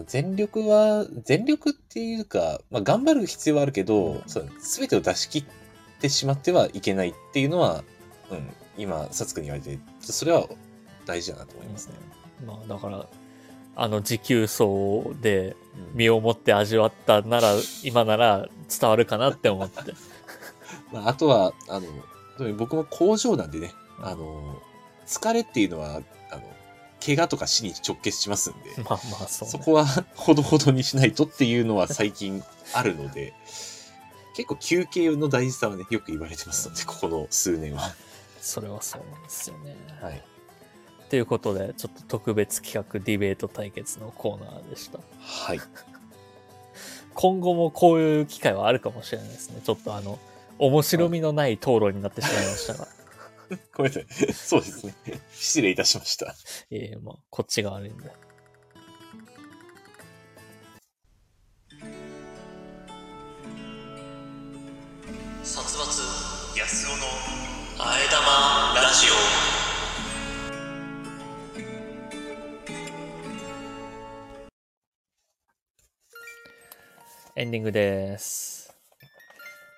[0.07, 5.45] 全力は、全力っていうか、まあ、頑張る必要はあるけど、すべてを出し切っ
[6.01, 7.85] てしまってはいけないっていうのは、
[8.31, 10.47] うん、今、サツくんに言われて、それは
[11.07, 11.95] 大事だなと思いますね。
[12.47, 13.07] まあだから、
[13.77, 15.99] あの持久走でうん。
[15.99, 19.79] 身をもって味わったなら、今なら伝わるかなって思って。
[20.93, 21.81] まあ、あとは、あ
[22.39, 24.61] の、僕も工場なんでね、あの、
[25.07, 26.03] 疲れっていうのは、
[27.05, 29.53] 怪我とか死に直結しますんで、まあまあそう、ね。
[29.53, 32.43] そこは ほどほどにしないとっていうのは最近
[32.73, 33.33] あるので、
[34.37, 37.95] 結構休憩の大事さはね、よく言われてますので、ここの数年は。
[38.41, 39.77] それはそうなんですよね。
[40.01, 40.23] はい。
[41.11, 45.01] ということで、ちょっと特別企画ディベート対決のコーナーでした。
[45.19, 45.61] はい。
[47.15, 49.61] 今後もこういう機会はあるかもしれないですね。
[49.65, 50.19] ちょっとあの、
[50.59, 52.87] 面白みのない討論になってしまいましたが。
[53.75, 54.33] ごめんなさい。
[54.33, 54.95] そうですね。
[55.33, 56.35] 失礼いたしました。
[56.71, 58.11] ええまあ、こっちが悪いんで。
[65.43, 67.05] 殺伐安男の
[67.79, 69.07] あえ玉ラジ
[77.37, 78.77] エンディングです。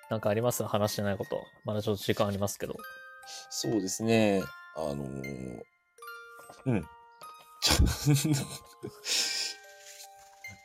[0.09, 0.63] なんかあります？
[0.63, 1.41] 話してないこと。
[1.63, 2.75] まだちょっと時間ありますけど。
[3.49, 4.43] そうですね。
[4.75, 5.61] あのー
[6.65, 6.85] うん。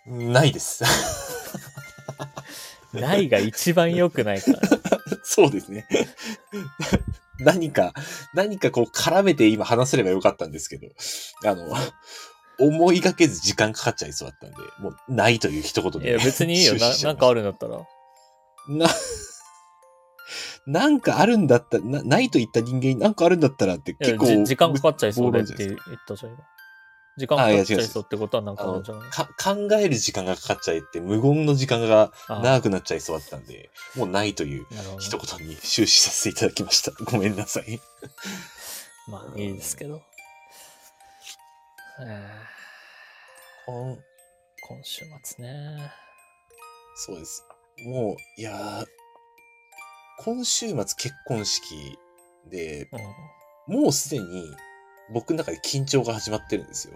[0.33, 0.85] ないです。
[2.93, 4.61] ないが一番良くないから。
[5.23, 5.87] そうですね。
[7.39, 7.93] 何か、
[8.35, 10.89] 何かこう絡めて今話せればよかったんですけど、
[11.45, 11.73] あの、
[12.59, 16.09] 思いがけず時間かかっちゃいそうだったんで、もうないという一言で。
[16.09, 16.75] いや、別にいいよ。
[16.77, 17.79] ななんかあるんだったら。
[18.69, 18.89] な、
[20.69, 24.27] なんかあるんだったら、なないと言った人間になんかあるんだったらって結構。
[24.27, 26.45] じ時間かかっちゃいそうでって言ったじゃん、今。
[27.17, 29.11] 時間かかっちゃいそうってことはなんかあるんじゃない？
[29.11, 34.67] か考える時間がかかっちゃいって、無言の時間があ長くなっちゃいそうだったんで、もうないという
[35.01, 36.93] 一言に終始させていただきました。
[37.11, 37.81] ごめんなさい。
[39.09, 40.03] まあ、いいですけど。
[43.67, 45.93] 今週末ね。
[46.95, 47.43] そうです。
[47.87, 48.87] もう、いやー
[50.19, 51.99] 今週末結婚式
[52.51, 52.89] で、
[53.69, 53.83] うん。
[53.83, 54.45] もうすでに
[55.13, 56.95] 僕の中で緊張が始まってるんですよ。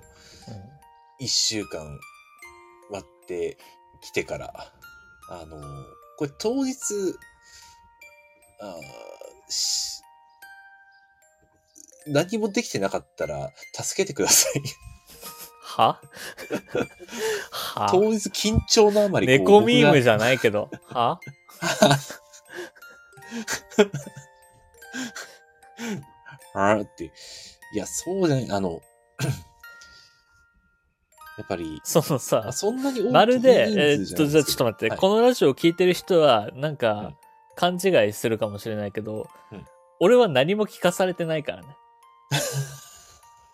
[0.49, 0.73] うん
[1.19, 2.01] 一週間
[2.91, 3.57] 割って
[4.01, 4.73] きてから。
[5.29, 5.85] あのー
[6.19, 6.75] これ当日、
[8.61, 8.77] あ
[12.07, 14.63] 何もできてなかったら助けてください。
[15.63, 16.01] は？
[17.51, 17.89] は？
[17.91, 20.71] 当日緊張のあまり猫ミーム僕じゃないけど。
[20.85, 21.19] は？
[21.81, 21.99] が
[26.55, 27.13] あーって。
[27.73, 28.51] いや、そうじゃない。
[28.51, 28.83] あの、
[31.39, 37.15] やっぱり、そのさあ、そんなにまるで、えーっと、じゃちょっと待って、はいこのラジオを聞いてる人は、なんうんか、
[37.57, 39.67] 勘違いするかもしれないけど、うん
[40.05, 41.69] 俺は何も聞かされてないからね。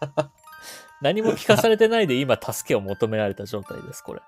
[1.03, 4.22] 何も聞かされてないで今助けを求められた状態です、これ。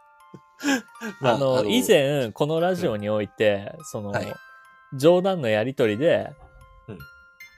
[1.23, 4.31] まあの、以、前、このラジオにおいて、その、はい
[4.99, 6.31] 冗談のやりとりで、
[6.89, 6.99] うん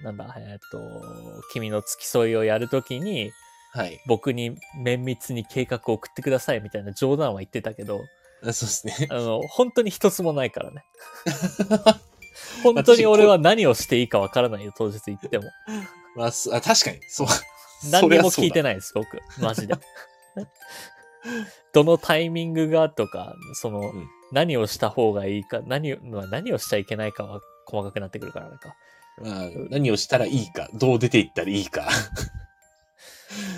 [0.02, 3.30] なんだ、えーっと、君の付き添いをやるときに、
[3.72, 4.00] はい。
[4.06, 8.02] 僕に綿密に計画を送ってくださいみたいな冗談は言ってたけど、
[8.44, 9.08] あそうですね。
[9.10, 10.84] あの、本当に一つもないからね。
[12.62, 15.44] 本当に俺は何をしていいかわからないよ、当日行っても。
[16.16, 17.28] まあ、そあ確かに、そう。
[17.90, 18.74] 何にも聞いてない。
[18.74, 19.20] です、僕。
[19.40, 19.74] マジで。
[21.72, 28.74] どのタイミングがとか、その、ん何をした方がいいか、何を、まあ何をしちゃいけないかは細かくなってくるからねか。
[29.20, 31.88] まあ、何をしたらいいか、どう出ていったらいいか。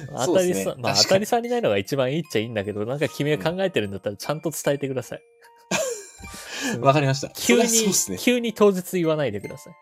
[0.09, 5.23] 当たりさ、そうですねまあ当たり障りないのが一番いいっちゃいいんだけど、なんか君が考えてるんだったらちゃんと伝えてください。
[6.81, 7.29] わかりました。
[7.35, 8.19] 急に、ね。
[8.19, 9.75] 急に当日言わないでください。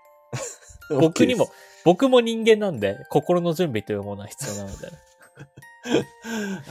[1.01, 1.51] 僕にも
[1.84, 4.88] 僕も人間なんで、心の準備というものは必要なので。
[4.88, 4.93] す。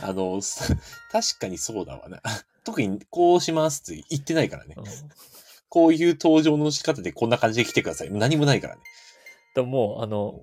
[0.02, 0.76] あの、す
[1.12, 2.22] 確かにそうだわな。
[2.64, 4.76] 特に、こうしますって言ってないからね。
[4.78, 4.84] うん
[5.74, 8.10] こういう登場の仕方でこんな感じで来てください。
[8.12, 8.82] 何もないからね。
[9.56, 10.42] でももう、あの、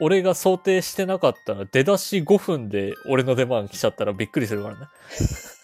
[0.00, 4.86] 俺が想定してなかったら、出だし5分で俺の出番来ちゃったらびっくりするからね。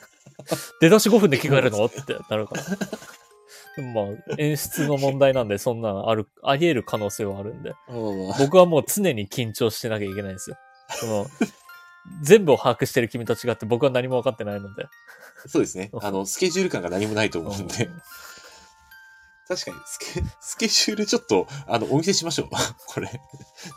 [0.82, 1.84] 出だし5分で着替えるの？
[1.86, 3.82] ってなるから。
[3.84, 7.74] まあ、演出の問題なんで、そんなのある、あり得る可能性はあるんで。
[7.88, 10.56] うん僕はもう常に緊張してなきゃいけないんですよ。
[10.90, 11.26] その、
[12.22, 14.86] 全部を把握してる君と違って僕は何も分かってないので。
[15.46, 15.90] そうですね。
[16.00, 17.86] あの、スケジュール感が何もないと思うんで。
[17.86, 18.02] うん
[19.48, 22.48] 確かにスケ、スケジュールちょっと、あの、お見せしましょう。
[22.86, 23.10] これ。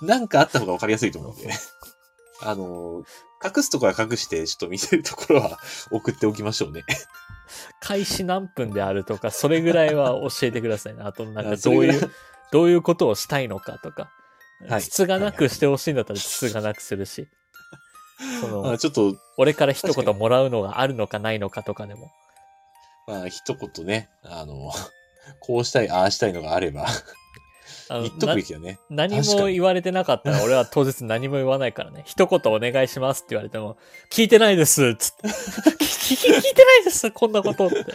[0.01, 1.49] なんかあった方が分かりやすいと思うんで。
[2.41, 3.05] あの、
[3.41, 5.59] 隠すところは隠して、ちょっと見せるところは
[5.89, 6.83] 送っておきましょうね。
[7.79, 11.03] 開始何分であるとか、それぐらいは教えてくださいね。
[11.05, 12.11] あと、なんかどういう、
[12.51, 14.11] どういうことをしたいのかとか。
[14.67, 17.27] はい筒がなくしてほしいんだったら筒がなくするし。
[18.41, 22.11] そのあ、ちょっと、俺から一言もらうのがあるのかないのかとかでも。
[23.07, 24.71] まあ、一言ね、あの、
[25.39, 26.87] こうしたい、ああしたいのがあれば、
[27.89, 28.79] 言っとくべきだね。
[28.89, 32.03] な何も言われてなかったら俺は当日何も言わないからね。
[32.05, 33.77] 一言お願いしますって言われても、
[34.09, 35.27] 聞いてないですつって。
[35.79, 37.11] 聞いてないです？
[37.11, 37.85] こんなことって。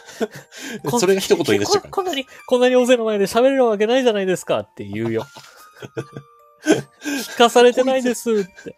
[0.99, 5.27] それが一言言い出しちこんなに、こんなに大勢の前で喋れるわけないじゃないですかって言うよ。
[6.65, 8.77] 聞かされてないですって。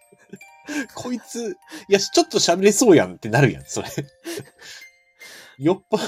[0.94, 1.56] こいつ、
[1.88, 3.88] いや、ちょっと喋れそうやんってなるやん、それ。
[5.58, 5.98] よっぽ、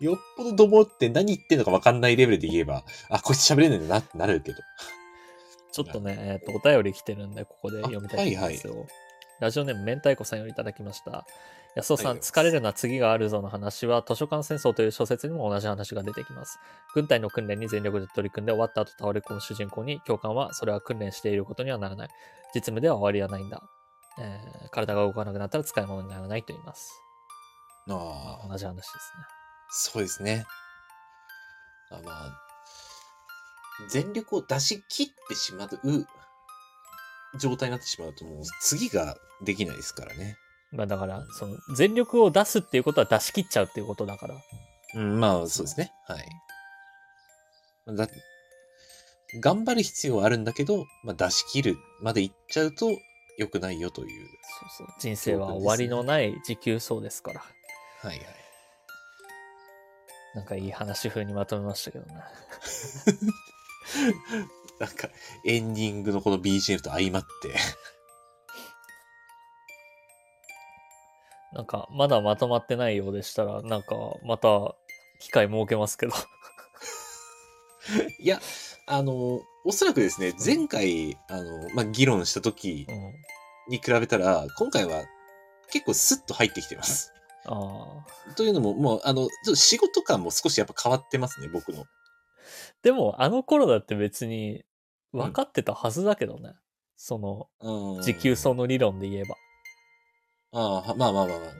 [0.00, 4.58] よっぽどどもって何言ってんのか分かんないレベルで言えば、あ、こいつ喋れねえんだなってなるけど。
[5.72, 8.86] ちょっとね、えっ、と、お便り来てるんで、ここで読みたいと思いますよ。
[9.40, 11.26] ラジオネーム、明太子さんよりいただきました。
[11.74, 16.58] 安尾さん、はい疲れるな、次があるぞの話は、図書館戦争という小説にも同じ話が出てきます。
[16.94, 22.08] 軍隊の訓練に全力で取り組んで終わった後倒れ込む主人公に、教官は、それは訓練していることにはならない。
[22.54, 23.62] 実務では終わりはないんだ。
[24.18, 27.00] えー体が動かなくなったら使い物にならないと言います。
[27.88, 29.24] ああ、同じ話ですね。
[29.70, 30.44] そうですね。
[31.90, 32.48] あまあ、
[33.88, 36.06] 全力を出し切ってしまう
[37.38, 40.36] 状態になってしまうと、もう次ができないですからね。
[40.72, 44.34] まあだから、その、全力を出すっていうことは出し切っちゃうっていうことだから。
[44.94, 45.92] うん、まあ、そうですね。
[46.06, 46.26] はい。
[47.94, 48.08] だ
[49.40, 52.88] 頑張る必要はあるんだけど、まあ、出し切るまでいっちゃうと
[53.36, 54.28] 良くないよという。
[54.78, 54.94] そうそう。
[54.98, 57.40] 人生は終わりのない持久走ですから。
[57.40, 57.46] は
[58.04, 58.20] いはい。
[60.34, 62.14] なんかいい話風にまとめましたけどね。
[64.78, 65.08] なんか、
[65.46, 67.28] エンディングのこの BGM と相まって。
[71.52, 74.74] なんか、まだまとまってないようでしたら、なんか、また、
[75.20, 76.12] 機会設けますけど。
[78.20, 78.38] いや、
[78.86, 83.12] あの、おそらくですね、前回、あの、まあ、議論した時うん。
[83.68, 85.04] に比べたら、今回は
[85.72, 87.12] 結構スッと入ってきてます。
[87.46, 88.34] ああ。
[88.34, 91.84] というのも、もう、あの、ちょっと仕事感も少しやっぱ変わってますね、僕の。
[92.82, 94.64] でも、あの頃だって別に、
[95.12, 96.54] 分かってたはずだけどね。
[96.96, 99.34] その、うん持久走の理論で言えば。
[100.52, 101.56] ああ、はまあまあまあまあうん。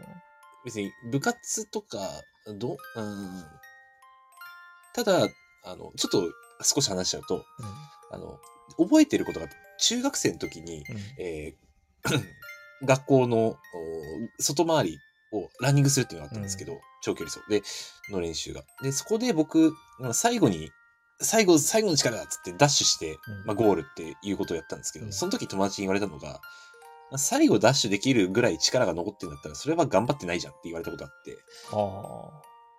[0.65, 1.99] 別に部活とか、
[2.59, 3.45] ど、うん。
[4.95, 5.29] ただ、
[5.65, 6.23] あの、ちょっと
[6.63, 7.45] 少し話しちゃうと、
[8.11, 8.39] あの、
[8.79, 9.47] 覚えてることが、
[9.79, 10.97] 中学生の時に、うん。
[11.19, 11.67] えー
[12.85, 13.57] 学校のお
[14.39, 14.99] 外回り
[15.33, 17.63] をランニングするっていうのがあったんですけど、長距離走で、
[18.13, 18.65] の練習が。
[18.83, 20.71] で、そこで僕、まあ最後に、
[21.21, 26.41] 最後、最後の力だっつってダッシュして、うんまあ、ゴールっていうことをやったんですけど、うんその時友達に言われたのが、
[27.17, 31.39] 最後ダッシュできるぐらい力が残ってるんだったら、それは頑張ってないじゃんって言われたことあって。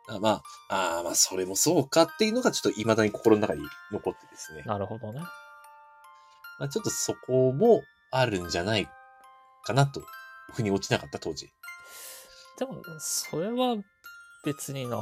[0.09, 0.29] ああま
[0.69, 4.69] あ、あーまあ、それもそうかっていうのがちょっと未だに心の中に残ってですねあ、。
[4.69, 5.19] なるほどね。
[6.59, 7.81] まあ、ちょっとそこも
[8.11, 8.87] あるんじゃない
[9.63, 10.01] かなと、
[10.53, 11.49] 腑に落ちなかった当時。
[12.57, 13.75] でも、それは
[14.45, 14.97] 別にな。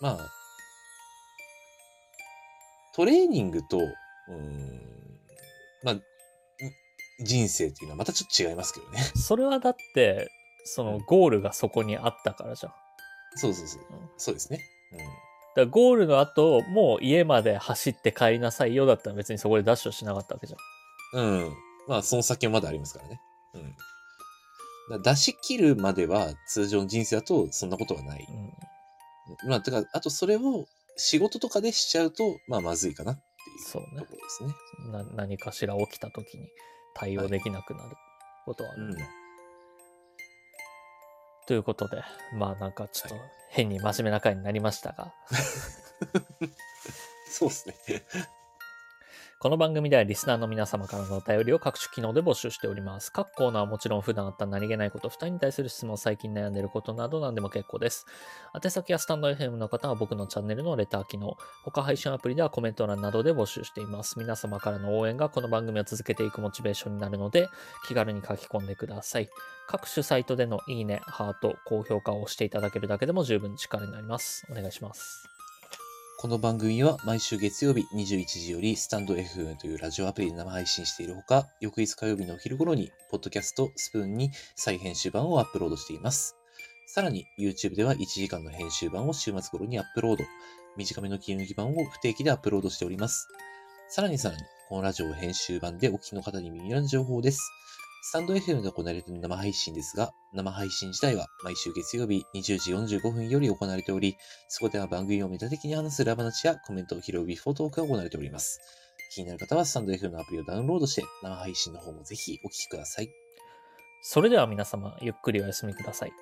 [0.00, 0.18] まあ、
[2.94, 4.80] トレーニングと、うーん、
[5.82, 6.02] まあ、ん
[7.24, 9.00] 人生っていうのはまたちょっと違いますけどね。
[9.16, 10.30] それはだって、
[10.64, 12.72] そのゴールがそこにあったからじゃん。
[13.36, 14.10] そうそうそううん。
[14.16, 14.60] そうですね。
[14.92, 14.98] うん。
[15.54, 21.20] だゴールの後、もう家まで走って帰りなさいよだったら別にそこでダッシュをしなかったわけじゃん。
[21.20, 21.52] うん。
[21.88, 23.20] まあ、その先はまだありますからね。
[24.90, 25.02] うん。
[25.02, 28.26] 出し切るまでは通常の人生だとそんなことはない。
[28.28, 29.48] うん。
[29.48, 30.66] まあ、てか、あとそれを
[30.96, 33.26] 仕事とかでしちゃうと、まあ、まずいかなっていう
[33.64, 34.54] そうねところですね。
[34.90, 36.48] な何かしら起きた時に
[36.94, 37.96] 対応できなくなる
[38.44, 39.21] ことはある、うん。
[41.52, 43.16] ということで、まあなんかちょっと
[43.50, 45.12] 変に真面目な回になりましたが、
[47.28, 47.74] そうですね。
[49.42, 53.10] この番組ではリスナーの皆様からのお便りを各種機能で募集しております。
[53.10, 58.06] 各コーナーはもちろん普段あった何気ないこと、負担に対する質問、最近悩んでることなど何でも結構です。
[58.54, 64.16] 宛先やスタンド FM の方は僕のチャンネルのレター機能、他配信アプリではコメント欄などで募集しています。
[64.16, 67.48] 皆様からの応援がこの番組を続けていくモチベーションになるので、
[67.88, 69.28] 気軽に書き込んでください。
[69.66, 74.46] 各種サイトでのいいね、ハート、高評価を押していただけるだけでも十分力になります。
[74.52, 75.31] お願いします。
[76.22, 86.36] この番組は毎週月曜日21時よりスタンド FM というラジオアプリで生配信しているほか、翌日火曜日のお昼頃に、ポッドキャストスプーンに再編集版をアップロードしています。
[86.86, 90.22] さらに、YouTube では1時間の編集版を週末頃にアップロード。
[90.76, 93.26] 短めの切り抜き版を不定期でアップロードしております。
[93.88, 97.50] さらにさらに、このラジオ編集版でお聞きの方に耳寄りな情報です。
[98.04, 104.16] スタンド FM で行われている生配信ですが、生配信自体は毎週月曜日20時45分より行われており、
[104.48, 108.60] そこでは番組をメタ的に話す裏話やコメントを拾うビフォートークが行われております。
[109.14, 113.08] 気になる方はスタンド FM のアプリをダウンロードして、生配信の方もぜひお聞きください。
[114.02, 116.12] それでは皆様、ゆっくりお休みください。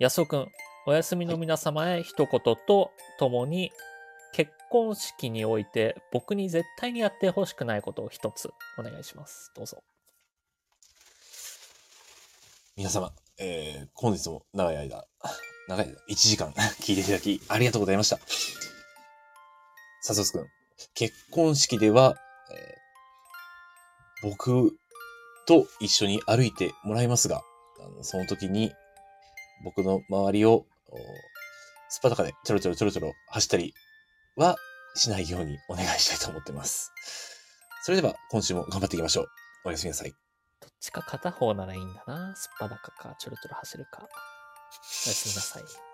[0.00, 0.48] 安尾くん、
[0.88, 3.70] お休みの皆様へ一言とともに、
[4.32, 9.52] 結婚式において僕に絶対にやってほしくないことを一つお願いします。
[9.54, 9.84] どうぞ。
[12.82, 15.04] 皆様、えー、本日も長い間、
[15.68, 16.50] 長い間、1時間
[16.82, 18.18] 聞いていただきありがとうございました。
[20.00, 20.46] 笹津くん、
[20.92, 22.16] 結婚式では、
[22.50, 24.76] えー僕
[25.46, 27.44] と一緒に歩いてもらいますが、
[27.80, 28.72] あのその時に
[29.62, 30.96] 僕の周りを、お
[31.88, 33.74] スパとかでちょろちょろちょろちょろ走ったり
[34.34, 34.56] は
[34.96, 36.90] しないようにお願いしたいと思ってます。
[37.84, 39.28] それでは今週も頑張っていきましょう。
[39.66, 40.21] おやすみなさい。
[40.82, 42.34] ちか片方ならいいんだな。
[42.34, 44.02] すっぱだかか、ちょろちょろ走るか。
[44.02, 44.10] おや
[45.14, 45.91] すみなさい。